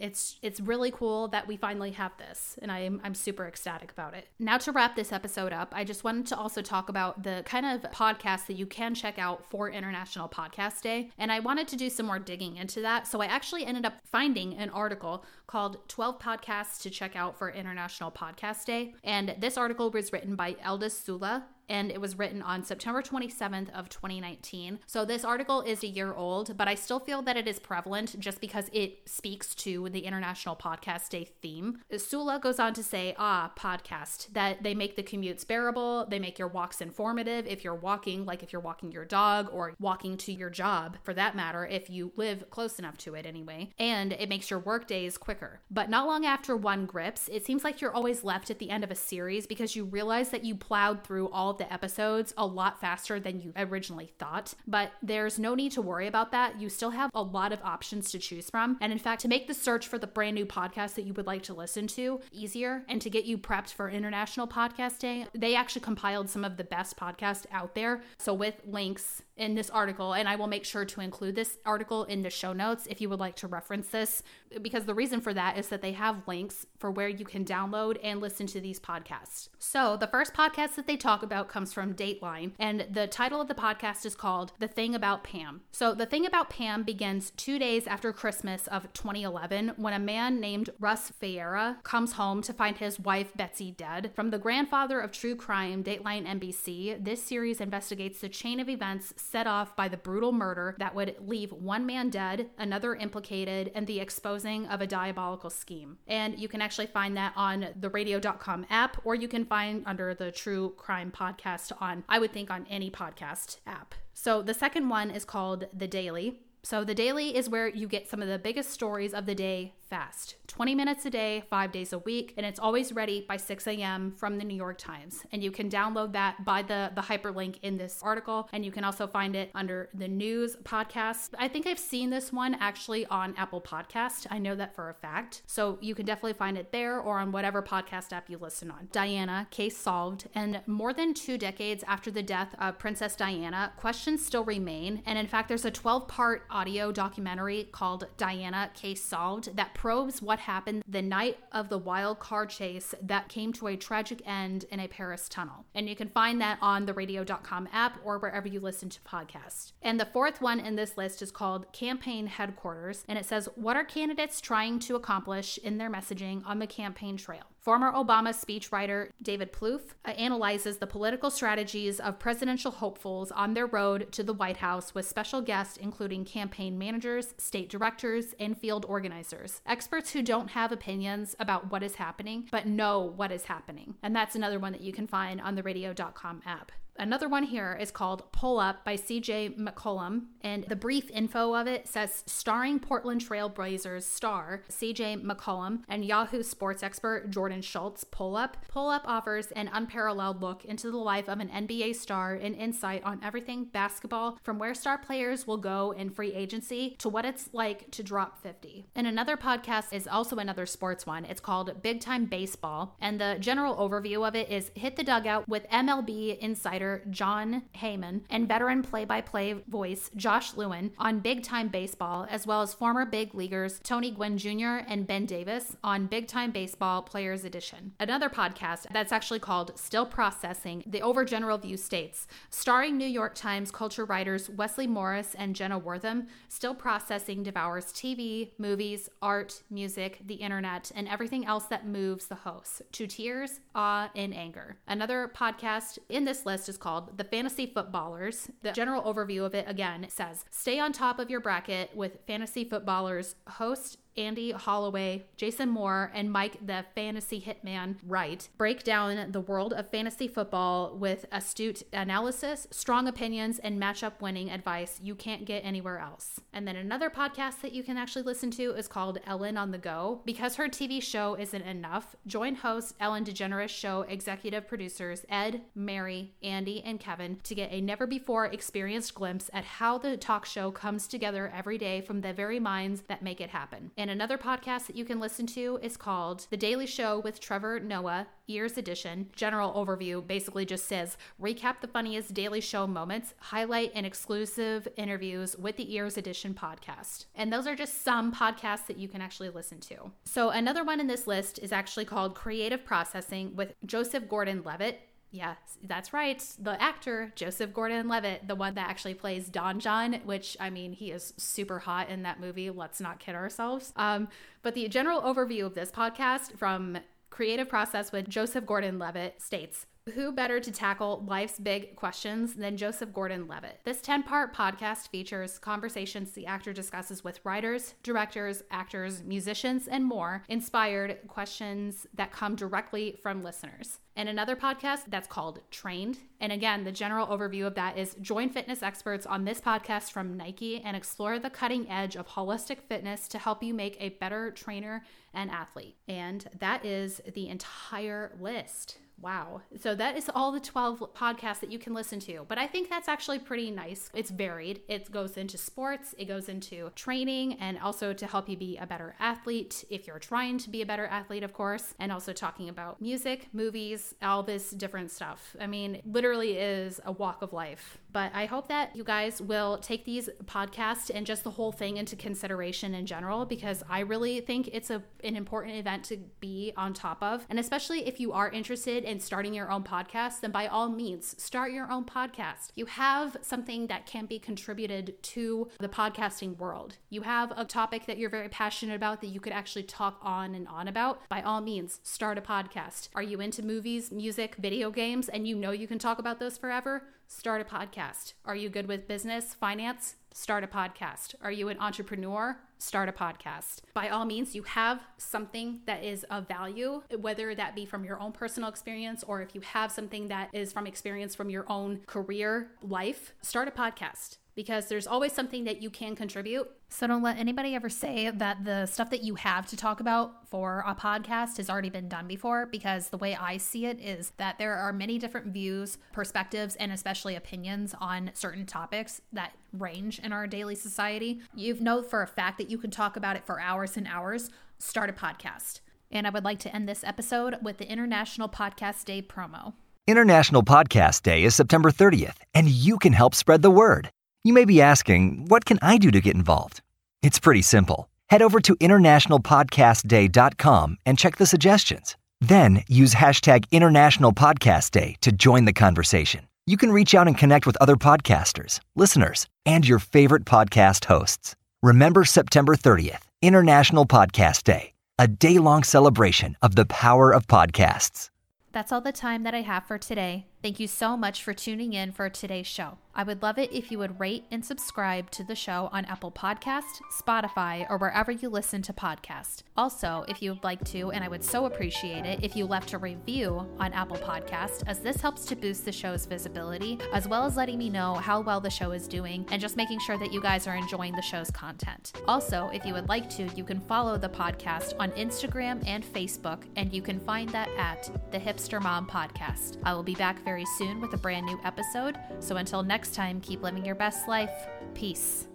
it's 0.00 0.36
it's 0.40 0.60
really 0.60 0.92
cool 0.92 1.26
that 1.28 1.48
we 1.48 1.56
finally 1.56 1.90
have 1.90 2.12
this, 2.16 2.56
and 2.62 2.70
I'm 2.70 3.00
I'm 3.02 3.16
super 3.16 3.44
ecstatic 3.44 3.90
about 3.90 4.14
it. 4.14 4.28
Now 4.38 4.58
to 4.58 4.70
wrap 4.70 4.94
this 4.94 5.10
episode 5.10 5.52
up, 5.52 5.72
I 5.74 5.82
just 5.82 6.04
wanted 6.04 6.26
to 6.28 6.36
also 6.36 6.62
talk 6.62 6.88
about 6.88 7.24
the 7.24 7.42
kind 7.46 7.64
of 7.64 7.90
podcasts 7.92 8.46
that 8.46 8.56
you 8.56 8.66
can 8.66 8.94
check 8.94 9.18
out 9.18 9.48
for 9.48 9.70
International 9.70 10.28
Podcast 10.28 10.82
Day. 10.82 11.10
And 11.16 11.32
I 11.32 11.40
wanted 11.40 11.68
to 11.68 11.76
do 11.76 11.88
some 11.88 12.04
more 12.04 12.18
digging 12.18 12.56
into 12.56 12.82
that. 12.82 13.06
So 13.06 13.22
I 13.22 13.26
actually 13.26 13.64
ended 13.64 13.86
up 13.86 13.94
finding 14.04 14.54
an 14.54 14.68
article 14.70 15.24
called 15.46 15.88
12 15.88 16.18
Podcasts 16.18 16.82
to 16.82 16.90
Check 16.90 17.16
Out 17.16 17.38
for 17.38 17.50
International 17.50 18.10
Podcast 18.10 18.66
Day. 18.66 18.94
And 19.04 19.36
this 19.38 19.56
article 19.56 19.90
was 19.90 20.12
written 20.12 20.36
by 20.36 20.54
Eldis 20.54 20.90
Sula 20.90 21.46
and 21.68 21.90
it 21.90 22.00
was 22.00 22.18
written 22.18 22.42
on 22.42 22.62
September 22.62 23.02
27th 23.02 23.70
of 23.70 23.88
2019. 23.88 24.78
So 24.86 25.04
this 25.04 25.24
article 25.24 25.62
is 25.62 25.82
a 25.82 25.88
year 25.88 26.14
old, 26.14 26.56
but 26.56 26.68
I 26.68 26.74
still 26.74 27.00
feel 27.00 27.22
that 27.22 27.36
it 27.36 27.48
is 27.48 27.58
prevalent 27.58 28.18
just 28.18 28.40
because 28.40 28.70
it 28.72 29.08
speaks 29.08 29.54
to 29.56 29.88
the 29.90 30.00
International 30.00 30.56
Podcast 30.56 31.08
Day 31.10 31.24
theme. 31.24 31.78
Sula 31.96 32.38
goes 32.38 32.58
on 32.58 32.74
to 32.74 32.82
say, 32.82 33.14
ah, 33.18 33.52
podcast, 33.58 34.32
that 34.32 34.62
they 34.62 34.74
make 34.74 34.96
the 34.96 35.02
commutes 35.02 35.46
bearable, 35.46 36.06
they 36.08 36.18
make 36.18 36.38
your 36.38 36.48
walks 36.48 36.80
informative 36.80 37.46
if 37.46 37.64
you're 37.64 37.74
walking, 37.74 38.24
like 38.24 38.42
if 38.42 38.52
you're 38.52 38.60
walking 38.60 38.92
your 38.92 39.04
dog 39.04 39.48
or 39.52 39.74
walking 39.80 40.16
to 40.16 40.32
your 40.32 40.50
job 40.50 40.96
for 41.02 41.14
that 41.14 41.36
matter, 41.36 41.66
if 41.66 41.90
you 41.90 42.12
live 42.16 42.48
close 42.50 42.78
enough 42.78 42.96
to 42.98 43.14
it 43.14 43.26
anyway, 43.26 43.70
and 43.78 44.12
it 44.12 44.28
makes 44.28 44.50
your 44.50 44.60
work 44.60 44.86
days 44.86 45.18
quicker. 45.18 45.60
But 45.70 45.90
not 45.90 46.06
long 46.06 46.24
after 46.24 46.56
one 46.56 46.86
grips, 46.86 47.28
it 47.32 47.44
seems 47.44 47.64
like 47.64 47.80
you're 47.80 47.94
always 47.94 48.24
left 48.24 48.50
at 48.50 48.58
the 48.58 48.70
end 48.70 48.84
of 48.84 48.90
a 48.90 48.94
series 48.94 49.46
because 49.46 49.74
you 49.74 49.84
realize 49.84 50.30
that 50.30 50.44
you 50.44 50.54
plowed 50.54 51.04
through 51.04 51.28
all 51.30 51.55
of 51.56 51.66
the 51.66 51.72
episodes 51.72 52.34
a 52.36 52.46
lot 52.46 52.80
faster 52.80 53.18
than 53.18 53.40
you 53.40 53.52
originally 53.56 54.10
thought. 54.18 54.54
But 54.66 54.92
there's 55.02 55.38
no 55.38 55.54
need 55.54 55.72
to 55.72 55.82
worry 55.82 56.06
about 56.06 56.32
that. 56.32 56.60
You 56.60 56.68
still 56.68 56.90
have 56.90 57.10
a 57.14 57.22
lot 57.22 57.52
of 57.52 57.60
options 57.62 58.10
to 58.12 58.18
choose 58.18 58.50
from. 58.50 58.76
And 58.80 58.92
in 58.92 58.98
fact, 58.98 59.22
to 59.22 59.28
make 59.28 59.46
the 59.46 59.54
search 59.54 59.86
for 59.86 59.98
the 59.98 60.06
brand 60.06 60.34
new 60.34 60.46
podcast 60.46 60.94
that 60.94 61.04
you 61.04 61.14
would 61.14 61.26
like 61.26 61.42
to 61.44 61.54
listen 61.54 61.86
to 61.88 62.20
easier 62.30 62.84
and 62.88 63.00
to 63.02 63.10
get 63.10 63.24
you 63.24 63.38
prepped 63.38 63.72
for 63.72 63.88
International 63.88 64.46
Podcast 64.46 64.98
Day, 64.98 65.26
they 65.34 65.54
actually 65.54 65.82
compiled 65.82 66.28
some 66.28 66.44
of 66.44 66.56
the 66.56 66.64
best 66.64 66.96
podcasts 66.96 67.46
out 67.50 67.74
there. 67.74 68.02
So 68.18 68.34
with 68.34 68.60
links 68.64 69.22
in 69.36 69.54
this 69.54 69.70
article, 69.70 70.14
and 70.14 70.28
I 70.28 70.36
will 70.36 70.46
make 70.46 70.64
sure 70.64 70.84
to 70.84 71.00
include 71.00 71.34
this 71.34 71.58
article 71.64 72.04
in 72.04 72.22
the 72.22 72.30
show 72.30 72.52
notes 72.52 72.86
if 72.88 73.00
you 73.00 73.08
would 73.08 73.20
like 73.20 73.36
to 73.36 73.46
reference 73.46 73.88
this, 73.88 74.22
because 74.62 74.84
the 74.84 74.94
reason 74.94 75.20
for 75.20 75.34
that 75.34 75.58
is 75.58 75.68
that 75.68 75.82
they 75.82 75.92
have 75.92 76.26
links 76.26 76.66
for 76.78 76.90
where 76.90 77.08
you 77.08 77.24
can 77.24 77.44
download 77.44 77.98
and 78.02 78.20
listen 78.20 78.46
to 78.46 78.60
these 78.60 78.80
podcasts. 78.80 79.48
So, 79.58 79.96
the 79.96 80.06
first 80.06 80.34
podcast 80.34 80.74
that 80.76 80.86
they 80.86 80.96
talk 80.96 81.22
about 81.22 81.45
comes 81.48 81.72
from 81.72 81.94
Dateline, 81.94 82.52
and 82.58 82.86
the 82.90 83.06
title 83.06 83.40
of 83.40 83.48
the 83.48 83.54
podcast 83.54 84.04
is 84.04 84.14
called 84.14 84.52
The 84.58 84.68
Thing 84.68 84.94
About 84.94 85.24
Pam. 85.24 85.62
So, 85.72 85.94
The 85.94 86.06
Thing 86.06 86.26
About 86.26 86.50
Pam 86.50 86.82
begins 86.82 87.30
two 87.30 87.58
days 87.58 87.86
after 87.86 88.12
Christmas 88.12 88.66
of 88.66 88.92
2011 88.92 89.72
when 89.76 89.92
a 89.92 89.98
man 89.98 90.40
named 90.40 90.70
Russ 90.80 91.12
Faria 91.20 91.78
comes 91.82 92.12
home 92.12 92.42
to 92.42 92.52
find 92.52 92.78
his 92.78 92.98
wife 92.98 93.32
Betsy 93.36 93.70
dead. 93.70 94.10
From 94.14 94.30
the 94.30 94.38
grandfather 94.38 95.00
of 95.00 95.12
true 95.12 95.36
crime, 95.36 95.84
Dateline 95.84 96.26
NBC, 96.26 97.02
this 97.04 97.22
series 97.22 97.60
investigates 97.60 98.20
the 98.20 98.28
chain 98.28 98.60
of 98.60 98.68
events 98.68 99.14
set 99.16 99.46
off 99.46 99.76
by 99.76 99.88
the 99.88 99.96
brutal 99.96 100.32
murder 100.32 100.74
that 100.78 100.94
would 100.94 101.16
leave 101.20 101.52
one 101.52 101.86
man 101.86 102.10
dead, 102.10 102.50
another 102.58 102.94
implicated, 102.94 103.70
and 103.74 103.86
the 103.86 104.00
exposing 104.00 104.66
of 104.66 104.80
a 104.80 104.86
diabolical 104.86 105.50
scheme. 105.50 105.98
And 106.06 106.38
you 106.38 106.48
can 106.48 106.60
actually 106.60 106.86
find 106.86 107.16
that 107.16 107.32
on 107.36 107.68
the 107.78 107.90
radio.com 107.90 108.66
app, 108.70 108.98
or 109.04 109.14
you 109.14 109.28
can 109.28 109.44
find 109.44 109.82
under 109.86 110.14
the 110.14 110.32
True 110.32 110.74
Crime 110.76 111.12
Podcast 111.12 111.35
on, 111.80 112.04
I 112.08 112.18
would 112.18 112.32
think, 112.32 112.50
on 112.50 112.66
any 112.68 112.90
podcast 112.90 113.58
app. 113.66 113.94
So 114.14 114.42
the 114.42 114.54
second 114.54 114.88
one 114.88 115.10
is 115.10 115.24
called 115.24 115.66
The 115.72 115.88
Daily. 115.88 116.40
So 116.62 116.82
the 116.82 116.94
daily 116.94 117.36
is 117.36 117.48
where 117.48 117.68
you 117.68 117.86
get 117.86 118.08
some 118.08 118.20
of 118.20 118.26
the 118.26 118.40
biggest 118.40 118.70
stories 118.70 119.14
of 119.14 119.24
the 119.24 119.36
day 119.36 119.74
fast 119.88 120.36
20 120.56 120.74
minutes 120.74 121.04
a 121.04 121.10
day, 121.10 121.42
five 121.50 121.70
days 121.70 121.92
a 121.92 121.98
week, 121.98 122.32
and 122.36 122.46
it's 122.46 122.58
always 122.58 122.92
ready 122.92 123.24
by 123.28 123.36
6 123.36 123.66
a.m. 123.66 124.12
from 124.12 124.38
the 124.38 124.44
New 124.44 124.54
York 124.54 124.78
Times. 124.78 125.22
And 125.32 125.42
you 125.42 125.50
can 125.50 125.68
download 125.68 126.12
that 126.12 126.44
by 126.44 126.62
the, 126.62 126.90
the 126.94 127.02
hyperlink 127.02 127.56
in 127.62 127.76
this 127.76 128.00
article, 128.02 128.48
and 128.52 128.64
you 128.64 128.72
can 128.72 128.84
also 128.84 129.06
find 129.06 129.36
it 129.36 129.50
under 129.54 129.90
the 129.92 130.08
news 130.08 130.56
podcast. 130.64 131.34
I 131.38 131.48
think 131.48 131.66
I've 131.66 131.78
seen 131.78 132.10
this 132.10 132.32
one 132.32 132.56
actually 132.58 133.06
on 133.06 133.34
Apple 133.36 133.60
Podcast. 133.60 134.26
I 134.30 134.38
know 134.38 134.54
that 134.54 134.74
for 134.74 134.88
a 134.88 134.94
fact. 134.94 135.42
So 135.46 135.78
you 135.80 135.94
can 135.94 136.06
definitely 136.06 136.34
find 136.34 136.56
it 136.56 136.72
there 136.72 137.00
or 137.00 137.18
on 137.18 137.32
whatever 137.32 137.62
podcast 137.62 138.12
app 138.12 138.30
you 138.30 138.38
listen 138.38 138.70
on. 138.70 138.88
Diana, 138.92 139.48
case 139.50 139.76
solved. 139.76 140.28
And 140.34 140.62
more 140.66 140.92
than 140.92 141.12
two 141.12 141.36
decades 141.36 141.84
after 141.86 142.10
the 142.10 142.22
death 142.22 142.54
of 142.58 142.78
Princess 142.78 143.14
Diana, 143.14 143.72
questions 143.76 144.24
still 144.24 144.44
remain. 144.44 145.02
And 145.04 145.18
in 145.18 145.26
fact, 145.26 145.48
there's 145.48 145.64
a 145.64 145.70
12 145.70 146.08
part 146.08 146.44
audio 146.50 146.92
documentary 146.92 147.64
called 147.64 148.06
Diana, 148.16 148.70
Case 148.74 149.02
Solved 149.02 149.56
that 149.56 149.74
probes 149.76 150.22
what 150.22 150.38
happened 150.38 150.82
the 150.88 151.02
night 151.02 151.38
of 151.52 151.68
the 151.68 151.78
wild 151.78 152.18
car 152.18 152.46
chase 152.46 152.94
that 153.02 153.28
came 153.28 153.52
to 153.52 153.66
a 153.66 153.76
tragic 153.76 154.22
end 154.26 154.64
in 154.70 154.80
a 154.80 154.88
Paris 154.88 155.28
tunnel. 155.28 155.66
And 155.74 155.88
you 155.88 155.94
can 155.94 156.08
find 156.08 156.40
that 156.40 156.58
on 156.62 156.86
the 156.86 156.94
radio.com 156.94 157.68
app 157.72 157.98
or 158.02 158.18
wherever 158.18 158.48
you 158.48 158.58
listen 158.58 158.88
to 158.88 159.00
podcasts. 159.02 159.72
And 159.82 160.00
the 160.00 160.06
fourth 160.06 160.40
one 160.40 160.60
in 160.60 160.76
this 160.76 160.96
list 160.96 161.20
is 161.20 161.30
called 161.30 161.70
Campaign 161.72 162.26
Headquarters. 162.26 163.04
And 163.06 163.18
it 163.18 163.26
says, 163.26 163.48
What 163.54 163.76
are 163.76 163.84
candidates 163.84 164.40
trying 164.40 164.78
to 164.80 164.96
accomplish 164.96 165.58
in 165.58 165.76
their 165.76 165.90
messaging 165.90 166.42
on 166.46 166.58
the 166.58 166.66
campaign 166.66 167.16
trail? 167.16 167.44
Former 167.66 167.90
Obama 167.90 168.28
speechwriter 168.28 169.10
David 169.20 169.52
Plouffe 169.52 169.96
uh, 170.04 170.10
analyzes 170.10 170.76
the 170.76 170.86
political 170.86 171.32
strategies 171.32 171.98
of 171.98 172.20
presidential 172.20 172.70
hopefuls 172.70 173.32
on 173.32 173.54
their 173.54 173.66
road 173.66 174.12
to 174.12 174.22
the 174.22 174.32
White 174.32 174.58
House 174.58 174.94
with 174.94 175.08
special 175.08 175.40
guests 175.40 175.76
including 175.76 176.24
campaign 176.24 176.78
managers, 176.78 177.34
state 177.38 177.68
directors, 177.68 178.36
and 178.38 178.56
field 178.56 178.86
organizers. 178.88 179.62
Experts 179.66 180.12
who 180.12 180.22
don't 180.22 180.52
have 180.52 180.70
opinions 180.70 181.34
about 181.40 181.72
what 181.72 181.82
is 181.82 181.96
happening, 181.96 182.46
but 182.52 182.68
know 182.68 183.00
what 183.00 183.32
is 183.32 183.46
happening. 183.46 183.96
And 184.00 184.14
that's 184.14 184.36
another 184.36 184.60
one 184.60 184.70
that 184.70 184.80
you 184.80 184.92
can 184.92 185.08
find 185.08 185.40
on 185.40 185.56
the 185.56 185.64
radio.com 185.64 186.42
app. 186.46 186.70
Another 186.98 187.28
one 187.28 187.42
here 187.42 187.76
is 187.80 187.90
called 187.90 188.30
Pull 188.32 188.58
Up 188.58 188.84
by 188.84 188.96
CJ 188.96 189.58
McCollum. 189.58 190.26
And 190.40 190.64
the 190.64 190.76
brief 190.76 191.10
info 191.10 191.54
of 191.54 191.66
it 191.66 191.88
says 191.88 192.22
starring 192.26 192.78
Portland 192.78 193.20
Trailblazers 193.20 194.02
star 194.02 194.62
CJ 194.70 195.22
McCollum 195.22 195.82
and 195.88 196.04
Yahoo 196.04 196.42
sports 196.42 196.82
expert 196.82 197.30
Jordan 197.30 197.62
Schultz. 197.62 198.04
Pull 198.04 198.36
Up. 198.36 198.56
Pull 198.68 198.88
Up 198.88 199.02
offers 199.06 199.48
an 199.52 199.68
unparalleled 199.72 200.40
look 200.40 200.64
into 200.64 200.90
the 200.90 200.96
life 200.96 201.28
of 201.28 201.40
an 201.40 201.48
NBA 201.48 201.96
star 201.96 202.34
and 202.34 202.54
insight 202.54 203.02
on 203.04 203.20
everything 203.22 203.64
basketball 203.64 204.38
from 204.42 204.58
where 204.58 204.74
star 204.74 204.98
players 204.98 205.46
will 205.46 205.56
go 205.56 205.92
in 205.92 206.10
free 206.10 206.32
agency 206.32 206.96
to 206.98 207.08
what 207.08 207.24
it's 207.24 207.50
like 207.52 207.90
to 207.90 208.02
drop 208.02 208.42
50. 208.42 208.86
And 208.94 209.06
another 209.06 209.36
podcast 209.36 209.92
is 209.92 210.06
also 210.08 210.36
another 210.36 210.66
sports 210.66 211.06
one. 211.06 211.24
It's 211.24 211.40
called 211.40 211.82
Big 211.82 212.00
Time 212.00 212.26
Baseball. 212.26 212.96
And 213.00 213.20
the 213.20 213.36
general 213.40 213.76
overview 213.76 214.26
of 214.26 214.34
it 214.34 214.48
is 214.50 214.70
Hit 214.74 214.96
the 214.96 215.04
Dugout 215.04 215.48
with 215.48 215.68
MLB 215.68 216.38
insider 216.38 216.85
Jon 217.10 217.62
Heyman 217.74 218.22
and 218.30 218.48
veteran 218.48 218.82
play 218.82 219.04
by 219.04 219.20
play 219.20 219.52
voice 219.68 220.10
Josh 220.16 220.54
Lewin 220.54 220.92
on 220.98 221.20
Big 221.20 221.42
Time 221.42 221.68
Baseball, 221.68 222.26
as 222.30 222.46
well 222.46 222.62
as 222.62 222.74
former 222.74 223.04
big 223.04 223.34
leaguers 223.34 223.80
Tony 223.82 224.10
Gwynn 224.10 224.38
Jr. 224.38 224.84
and 224.88 225.06
Ben 225.06 225.26
Davis 225.26 225.76
on 225.82 226.06
Big 226.06 226.26
Time 226.26 226.50
Baseball 226.50 227.02
Players 227.02 227.44
Edition. 227.44 227.92
Another 227.98 228.28
podcast 228.28 228.86
that's 228.92 229.12
actually 229.12 229.38
called 229.38 229.78
Still 229.78 230.06
Processing, 230.06 230.82
the 230.86 231.00
overgeneral 231.00 231.60
view 231.60 231.76
states, 231.76 232.26
starring 232.50 232.96
New 232.96 233.06
York 233.06 233.34
Times 233.34 233.70
culture 233.70 234.04
writers 234.04 234.48
Wesley 234.50 234.86
Morris 234.86 235.34
and 235.38 235.56
Jenna 235.56 235.78
Wortham, 235.78 236.26
Still 236.48 236.74
Processing 236.74 237.42
devours 237.42 237.92
TV, 237.92 238.50
movies, 238.58 239.08
art, 239.22 239.62
music, 239.70 240.20
the 240.26 240.34
internet, 240.34 240.90
and 240.94 241.08
everything 241.08 241.46
else 241.46 241.64
that 241.66 241.86
moves 241.86 242.26
the 242.26 242.34
hosts 242.34 242.82
to 242.92 243.06
tears, 243.06 243.60
awe, 243.74 244.10
and 244.14 244.34
anger. 244.34 244.76
Another 244.86 245.30
podcast 245.34 245.98
in 246.08 246.24
this 246.24 246.46
list 246.46 246.68
is 246.68 246.75
called 246.76 247.16
The 247.16 247.24
Fantasy 247.24 247.66
Footballers. 247.66 248.50
The 248.62 248.72
general 248.72 249.02
overview 249.02 249.44
of 249.44 249.54
it 249.54 249.66
again 249.68 250.06
says 250.08 250.44
stay 250.50 250.78
on 250.78 250.92
top 250.92 251.18
of 251.18 251.30
your 251.30 251.40
bracket 251.40 251.94
with 251.94 252.18
Fantasy 252.26 252.64
Footballers 252.64 253.34
host 253.48 253.98
Andy 254.16 254.50
Holloway, 254.50 255.26
Jason 255.36 255.68
Moore, 255.68 256.10
and 256.14 256.30
Mike 256.30 256.66
the 256.66 256.84
Fantasy 256.94 257.40
Hitman 257.40 257.96
Wright 258.06 258.48
break 258.56 258.82
down 258.82 259.32
the 259.32 259.40
world 259.40 259.72
of 259.72 259.90
fantasy 259.90 260.28
football 260.28 260.96
with 260.96 261.26
astute 261.32 261.82
analysis, 261.92 262.66
strong 262.70 263.08
opinions, 263.08 263.58
and 263.58 263.80
matchup 263.80 264.20
winning 264.20 264.50
advice 264.50 265.00
you 265.02 265.14
can't 265.14 265.44
get 265.44 265.64
anywhere 265.64 265.98
else. 265.98 266.40
And 266.52 266.66
then 266.66 266.76
another 266.76 267.10
podcast 267.10 267.60
that 267.60 267.72
you 267.72 267.82
can 267.82 267.96
actually 267.96 268.22
listen 268.22 268.50
to 268.52 268.70
is 268.72 268.88
called 268.88 269.18
Ellen 269.26 269.56
on 269.56 269.70
the 269.70 269.78
Go. 269.78 270.22
Because 270.24 270.56
her 270.56 270.68
TV 270.68 271.02
show 271.02 271.34
isn't 271.34 271.62
enough, 271.62 272.16
join 272.26 272.54
host 272.54 272.94
Ellen 273.00 273.24
DeGeneres 273.24 273.68
show 273.68 274.02
executive 274.02 274.66
producers 274.66 275.24
Ed, 275.28 275.62
Mary, 275.74 276.34
Andy, 276.66 276.82
and 276.84 276.98
Kevin 276.98 277.38
to 277.44 277.54
get 277.54 277.70
a 277.70 277.80
never 277.80 278.08
before 278.08 278.46
experienced 278.46 279.14
glimpse 279.14 279.48
at 279.52 279.62
how 279.64 279.98
the 279.98 280.16
talk 280.16 280.44
show 280.44 280.72
comes 280.72 281.06
together 281.06 281.52
every 281.54 281.78
day 281.78 282.00
from 282.00 282.22
the 282.22 282.32
very 282.32 282.58
minds 282.58 283.02
that 283.02 283.22
make 283.22 283.40
it 283.40 283.50
happen. 283.50 283.92
And 283.96 284.10
another 284.10 284.36
podcast 284.36 284.88
that 284.88 284.96
you 284.96 285.04
can 285.04 285.20
listen 285.20 285.46
to 285.48 285.78
is 285.80 285.96
called 285.96 286.48
The 286.50 286.56
Daily 286.56 286.86
Show 286.86 287.20
with 287.20 287.38
Trevor 287.38 287.78
Noah, 287.78 288.26
Ears 288.48 288.76
Edition. 288.76 289.30
General 289.36 289.72
overview 289.74 290.26
basically 290.26 290.64
just 290.64 290.86
says 290.86 291.16
recap 291.40 291.80
the 291.80 291.86
funniest 291.86 292.34
Daily 292.34 292.60
Show 292.60 292.88
moments, 292.88 293.34
highlight 293.38 293.92
and 293.94 294.04
exclusive 294.04 294.88
interviews 294.96 295.56
with 295.56 295.76
the 295.76 295.94
Ears 295.94 296.16
Edition 296.16 296.52
podcast. 296.52 297.26
And 297.36 297.52
those 297.52 297.68
are 297.68 297.76
just 297.76 298.02
some 298.02 298.32
podcasts 298.32 298.86
that 298.88 298.98
you 298.98 299.06
can 299.06 299.20
actually 299.20 299.50
listen 299.50 299.78
to. 299.82 300.10
So, 300.24 300.50
another 300.50 300.82
one 300.82 300.98
in 300.98 301.06
this 301.06 301.28
list 301.28 301.60
is 301.60 301.70
actually 301.70 302.06
called 302.06 302.34
Creative 302.34 302.84
Processing 302.84 303.54
with 303.54 303.72
Joseph 303.84 304.28
Gordon 304.28 304.62
Levitt. 304.64 305.00
Yes, 305.30 305.58
that's 305.82 306.12
right. 306.12 306.42
The 306.58 306.80
actor, 306.80 307.32
Joseph 307.34 307.74
Gordon 307.74 308.08
Levitt, 308.08 308.48
the 308.48 308.54
one 308.54 308.74
that 308.74 308.88
actually 308.88 309.14
plays 309.14 309.48
Don 309.48 309.80
Jon, 309.80 310.14
which 310.24 310.56
I 310.60 310.70
mean, 310.70 310.92
he 310.92 311.10
is 311.10 311.34
super 311.36 311.78
hot 311.80 312.08
in 312.08 312.22
that 312.22 312.40
movie. 312.40 312.70
Let's 312.70 313.00
not 313.00 313.18
kid 313.18 313.34
ourselves. 313.34 313.92
Um, 313.96 314.28
but 314.62 314.74
the 314.74 314.88
general 314.88 315.20
overview 315.20 315.66
of 315.66 315.74
this 315.74 315.90
podcast 315.90 316.56
from 316.56 316.98
Creative 317.30 317.68
Process 317.68 318.12
with 318.12 318.28
Joseph 318.28 318.64
Gordon 318.64 318.98
Levitt 318.98 319.42
states 319.42 319.86
who 320.14 320.30
better 320.30 320.60
to 320.60 320.70
tackle 320.70 321.24
life's 321.26 321.58
big 321.58 321.96
questions 321.96 322.54
than 322.54 322.76
Joseph 322.76 323.12
Gordon 323.12 323.48
Levitt? 323.48 323.80
This 323.84 324.00
10 324.00 324.22
part 324.22 324.54
podcast 324.54 325.08
features 325.08 325.58
conversations 325.58 326.32
the 326.32 326.46
actor 326.46 326.72
discusses 326.72 327.24
with 327.24 327.40
writers, 327.44 327.94
directors, 328.02 328.62
actors, 328.70 329.22
musicians, 329.24 329.88
and 329.88 330.04
more, 330.04 330.44
inspired 330.48 331.18
questions 331.26 332.06
that 332.14 332.30
come 332.30 332.54
directly 332.54 333.18
from 333.20 333.42
listeners. 333.42 333.98
And 334.14 334.28
another 334.28 334.56
podcast 334.56 335.02
that's 335.08 335.26
called 335.26 335.60
Trained. 335.70 336.18
And 336.40 336.50
again, 336.52 336.84
the 336.84 336.92
general 336.92 337.26
overview 337.26 337.66
of 337.66 337.74
that 337.74 337.98
is 337.98 338.16
join 338.22 338.48
fitness 338.48 338.82
experts 338.82 339.26
on 339.26 339.44
this 339.44 339.60
podcast 339.60 340.12
from 340.12 340.36
Nike 340.36 340.80
and 340.80 340.96
explore 340.96 341.38
the 341.38 341.50
cutting 341.50 341.90
edge 341.90 342.16
of 342.16 342.28
holistic 342.28 342.78
fitness 342.88 343.28
to 343.28 343.38
help 343.38 343.62
you 343.62 343.74
make 343.74 343.96
a 344.00 344.10
better 344.10 344.50
trainer 344.52 345.04
and 345.34 345.50
athlete. 345.50 345.96
And 346.08 346.46
that 346.60 346.86
is 346.86 347.20
the 347.34 347.48
entire 347.48 348.32
list. 348.40 348.98
Wow. 349.20 349.62
So 349.80 349.94
that 349.94 350.16
is 350.16 350.30
all 350.34 350.52
the 350.52 350.60
12 350.60 351.14
podcasts 351.14 351.60
that 351.60 351.72
you 351.72 351.78
can 351.78 351.94
listen 351.94 352.20
to. 352.20 352.44
But 352.48 352.58
I 352.58 352.66
think 352.66 352.90
that's 352.90 353.08
actually 353.08 353.38
pretty 353.38 353.70
nice. 353.70 354.10
It's 354.14 354.30
varied. 354.30 354.82
It 354.88 355.10
goes 355.10 355.36
into 355.36 355.56
sports, 355.56 356.14
it 356.18 356.26
goes 356.26 356.48
into 356.48 356.90
training, 356.94 357.54
and 357.54 357.78
also 357.78 358.12
to 358.12 358.26
help 358.26 358.48
you 358.48 358.56
be 358.56 358.76
a 358.76 358.86
better 358.86 359.14
athlete 359.18 359.84
if 359.88 360.06
you're 360.06 360.18
trying 360.18 360.58
to 360.58 360.70
be 360.70 360.82
a 360.82 360.86
better 360.86 361.06
athlete, 361.06 361.42
of 361.42 361.52
course, 361.52 361.94
and 361.98 362.12
also 362.12 362.32
talking 362.32 362.68
about 362.68 363.00
music, 363.00 363.48
movies, 363.52 364.14
all 364.22 364.42
this 364.42 364.70
different 364.70 365.10
stuff. 365.10 365.56
I 365.60 365.66
mean, 365.66 366.02
literally 366.04 366.58
is 366.58 367.00
a 367.04 367.12
walk 367.12 367.40
of 367.42 367.52
life. 367.52 367.98
But 368.12 368.32
I 368.34 368.46
hope 368.46 368.68
that 368.68 368.96
you 368.96 369.04
guys 369.04 369.42
will 369.42 369.78
take 369.78 370.04
these 370.04 370.30
podcasts 370.44 371.10
and 371.14 371.26
just 371.26 371.44
the 371.44 371.50
whole 371.50 371.72
thing 371.72 371.98
into 371.98 372.16
consideration 372.16 372.94
in 372.94 373.04
general 373.04 373.44
because 373.44 373.82
I 373.90 374.00
really 374.00 374.40
think 374.40 374.70
it's 374.72 374.90
a 374.90 375.02
an 375.22 375.36
important 375.36 375.76
event 375.76 376.04
to 376.04 376.16
be 376.40 376.72
on 376.76 376.94
top 376.94 377.22
of. 377.22 377.44
And 377.50 377.58
especially 377.58 378.06
if 378.06 378.20
you 378.20 378.32
are 378.32 378.48
interested 378.48 379.04
in 379.06 379.20
starting 379.20 379.54
your 379.54 379.70
own 379.70 379.84
podcast, 379.84 380.40
then 380.40 380.50
by 380.50 380.66
all 380.66 380.88
means, 380.88 381.40
start 381.42 381.72
your 381.72 381.90
own 381.90 382.04
podcast. 382.04 382.70
You 382.74 382.86
have 382.86 383.36
something 383.40 383.86
that 383.86 384.06
can 384.06 384.26
be 384.26 384.38
contributed 384.38 385.22
to 385.22 385.68
the 385.78 385.88
podcasting 385.88 386.58
world. 386.58 386.96
You 387.08 387.22
have 387.22 387.52
a 387.56 387.64
topic 387.64 388.06
that 388.06 388.18
you're 388.18 388.28
very 388.28 388.48
passionate 388.48 388.96
about 388.96 389.20
that 389.20 389.28
you 389.28 389.40
could 389.40 389.52
actually 389.52 389.84
talk 389.84 390.18
on 390.22 390.54
and 390.54 390.66
on 390.68 390.88
about. 390.88 391.20
By 391.28 391.40
all 391.42 391.60
means, 391.60 392.00
start 392.02 392.36
a 392.36 392.40
podcast. 392.40 393.08
Are 393.14 393.22
you 393.22 393.40
into 393.40 393.64
movies, 393.64 394.10
music, 394.10 394.56
video 394.56 394.90
games, 394.90 395.28
and 395.28 395.46
you 395.46 395.56
know 395.56 395.70
you 395.70 395.86
can 395.86 395.98
talk 395.98 396.18
about 396.18 396.40
those 396.40 396.58
forever? 396.58 397.04
Start 397.28 397.60
a 397.60 397.64
podcast. 397.64 398.34
Are 398.44 398.56
you 398.56 398.68
good 398.68 398.88
with 398.88 399.08
business, 399.08 399.54
finance? 399.54 400.16
Start 400.38 400.62
a 400.62 400.66
podcast. 400.66 401.34
Are 401.40 401.50
you 401.50 401.70
an 401.70 401.78
entrepreneur? 401.80 402.58
Start 402.76 403.08
a 403.08 403.12
podcast. 403.12 403.78
By 403.94 404.10
all 404.10 404.26
means, 404.26 404.54
you 404.54 404.64
have 404.64 405.00
something 405.16 405.80
that 405.86 406.04
is 406.04 406.24
of 406.24 406.46
value, 406.46 407.00
whether 407.18 407.54
that 407.54 407.74
be 407.74 407.86
from 407.86 408.04
your 408.04 408.20
own 408.20 408.32
personal 408.32 408.68
experience 408.68 409.24
or 409.24 409.40
if 409.40 409.54
you 409.54 409.62
have 409.62 409.90
something 409.90 410.28
that 410.28 410.50
is 410.52 410.74
from 410.74 410.86
experience 410.86 411.34
from 411.34 411.48
your 411.48 411.64
own 411.72 412.00
career 412.06 412.72
life, 412.82 413.32
start 413.40 413.66
a 413.66 413.70
podcast 413.70 414.36
because 414.56 414.86
there's 414.86 415.06
always 415.06 415.32
something 415.32 415.64
that 415.64 415.82
you 415.82 415.90
can 415.90 416.16
contribute. 416.16 416.68
So 416.88 417.06
don't 417.06 417.22
let 417.22 417.38
anybody 417.38 417.74
ever 417.74 417.88
say 417.88 418.30
that 418.30 418.64
the 418.64 418.86
stuff 418.86 419.10
that 419.10 419.22
you 419.22 419.36
have 419.36 419.66
to 419.66 419.76
talk 419.76 420.00
about 420.00 420.48
for 420.48 420.82
a 420.86 420.94
podcast 420.94 421.58
has 421.58 421.68
already 421.70 421.90
been 421.90 422.08
done 422.08 422.26
before, 422.26 422.66
because 422.66 423.10
the 423.10 423.18
way 423.18 423.36
I 423.36 423.58
see 423.58 423.86
it 423.86 424.00
is 424.00 424.32
that 424.38 424.58
there 424.58 424.74
are 424.74 424.92
many 424.92 425.18
different 425.18 425.48
views, 425.48 425.98
perspectives, 426.12 426.74
and 426.76 426.90
especially 426.90 427.36
opinions 427.36 427.94
on 428.00 428.30
certain 428.34 428.66
topics 428.66 429.20
that 429.32 429.52
range 429.72 430.18
in 430.18 430.32
our 430.32 430.46
daily 430.46 430.74
society. 430.74 431.42
You 431.54 431.74
know 431.74 432.02
for 432.02 432.22
a 432.22 432.26
fact 432.26 432.58
that 432.58 432.70
you 432.70 432.78
can 432.78 432.90
talk 432.90 433.16
about 433.16 433.36
it 433.36 433.44
for 433.44 433.60
hours 433.60 433.96
and 433.96 434.08
hours. 434.08 434.48
Start 434.78 435.10
a 435.10 435.12
podcast. 435.12 435.80
And 436.10 436.26
I 436.26 436.30
would 436.30 436.44
like 436.44 436.60
to 436.60 436.74
end 436.74 436.88
this 436.88 437.04
episode 437.04 437.56
with 437.62 437.76
the 437.76 437.90
International 437.90 438.48
Podcast 438.48 439.04
Day 439.04 439.20
promo. 439.20 439.74
International 440.06 440.62
Podcast 440.62 441.24
Day 441.24 441.42
is 441.42 441.54
September 441.54 441.90
30th, 441.90 442.36
and 442.54 442.68
you 442.68 442.96
can 442.96 443.12
help 443.12 443.34
spread 443.34 443.60
the 443.60 443.70
word. 443.70 444.08
You 444.46 444.52
may 444.52 444.64
be 444.64 444.80
asking, 444.80 445.46
what 445.48 445.64
can 445.64 445.80
I 445.82 445.98
do 445.98 446.12
to 446.12 446.20
get 446.20 446.36
involved? 446.36 446.80
It's 447.20 447.40
pretty 447.40 447.62
simple. 447.62 448.08
Head 448.28 448.42
over 448.42 448.60
to 448.60 448.76
internationalpodcastday.com 448.76 450.98
and 451.04 451.18
check 451.18 451.38
the 451.38 451.46
suggestions. 451.46 452.16
Then 452.40 452.84
use 452.86 453.14
hashtag 453.14 453.64
International 453.72 454.30
Podcast 454.30 454.92
Day 454.92 455.16
to 455.22 455.32
join 455.32 455.64
the 455.64 455.72
conversation. 455.72 456.46
You 456.64 456.76
can 456.76 456.92
reach 456.92 457.12
out 457.12 457.26
and 457.26 457.36
connect 457.36 457.66
with 457.66 457.76
other 457.80 457.96
podcasters, 457.96 458.78
listeners, 458.94 459.48
and 459.64 459.84
your 459.84 459.98
favorite 459.98 460.44
podcast 460.44 461.06
hosts. 461.06 461.56
Remember 461.82 462.24
September 462.24 462.76
30th, 462.76 463.22
International 463.42 464.06
Podcast 464.06 464.62
Day, 464.62 464.92
a 465.18 465.26
day 465.26 465.58
long 465.58 465.82
celebration 465.82 466.56
of 466.62 466.76
the 466.76 466.86
power 466.86 467.34
of 467.34 467.48
podcasts. 467.48 468.30
That's 468.70 468.92
all 468.92 469.00
the 469.00 469.10
time 469.10 469.42
that 469.42 469.54
I 469.54 469.62
have 469.62 469.86
for 469.86 469.98
today. 469.98 470.46
Thank 470.62 470.80
you 470.80 470.88
so 470.88 471.16
much 471.16 471.42
for 471.44 471.52
tuning 471.52 471.92
in 471.92 472.12
for 472.12 472.28
today's 472.28 472.66
show. 472.66 472.98
I 473.14 473.22
would 473.22 473.42
love 473.42 473.58
it 473.58 473.72
if 473.72 473.90
you 473.90 473.98
would 473.98 474.20
rate 474.20 474.44
and 474.50 474.62
subscribe 474.62 475.30
to 475.30 475.44
the 475.44 475.54
show 475.54 475.88
on 475.90 476.04
Apple 476.04 476.30
Podcast, 476.30 477.00
Spotify, 477.10 477.86
or 477.88 477.96
wherever 477.96 478.30
you 478.30 478.50
listen 478.50 478.82
to 478.82 478.92
podcasts. 478.92 479.62
Also, 479.74 480.26
if 480.28 480.42
you 480.42 480.52
would 480.52 480.62
like 480.64 480.84
to, 480.86 481.10
and 481.12 481.24
I 481.24 481.28
would 481.28 481.42
so 481.42 481.64
appreciate 481.64 482.26
it 482.26 482.44
if 482.44 482.54
you 482.54 482.66
left 482.66 482.92
a 482.92 482.98
review 482.98 483.66
on 483.78 483.94
Apple 483.94 484.18
Podcast, 484.18 484.82
as 484.86 484.98
this 485.00 485.20
helps 485.22 485.46
to 485.46 485.56
boost 485.56 485.86
the 485.86 485.92
show's 485.92 486.26
visibility, 486.26 486.98
as 487.14 487.26
well 487.26 487.46
as 487.46 487.56
letting 487.56 487.78
me 487.78 487.88
know 487.88 488.14
how 488.14 488.42
well 488.42 488.60
the 488.60 488.68
show 488.68 488.90
is 488.90 489.08
doing 489.08 489.46
and 489.50 489.62
just 489.62 489.78
making 489.78 490.00
sure 490.00 490.18
that 490.18 490.32
you 490.32 490.42
guys 490.42 490.66
are 490.66 490.76
enjoying 490.76 491.14
the 491.14 491.22
show's 491.22 491.50
content. 491.50 492.12
Also, 492.28 492.68
if 492.74 492.84
you 492.84 492.92
would 492.92 493.08
like 493.08 493.30
to, 493.30 493.48
you 493.56 493.64
can 493.64 493.80
follow 493.80 494.18
the 494.18 494.28
podcast 494.28 494.92
on 494.98 495.10
Instagram 495.12 495.82
and 495.86 496.04
Facebook, 496.04 496.64
and 496.76 496.92
you 496.92 497.00
can 497.00 497.18
find 497.20 497.48
that 497.50 497.70
at 497.78 498.10
the 498.30 498.38
Hipster 498.38 498.82
Mom 498.82 499.06
Podcast. 499.06 499.78
I 499.84 499.94
will 499.94 500.02
be 500.02 500.14
back 500.16 500.38
very 500.56 500.64
soon 500.64 501.02
with 501.02 501.12
a 501.12 501.18
brand 501.18 501.44
new 501.44 501.60
episode. 501.64 502.16
So 502.40 502.56
until 502.56 502.82
next 502.82 503.14
time, 503.14 503.42
keep 503.42 503.62
living 503.62 503.84
your 503.84 503.94
best 503.94 504.26
life. 504.26 504.66
Peace. 504.94 505.48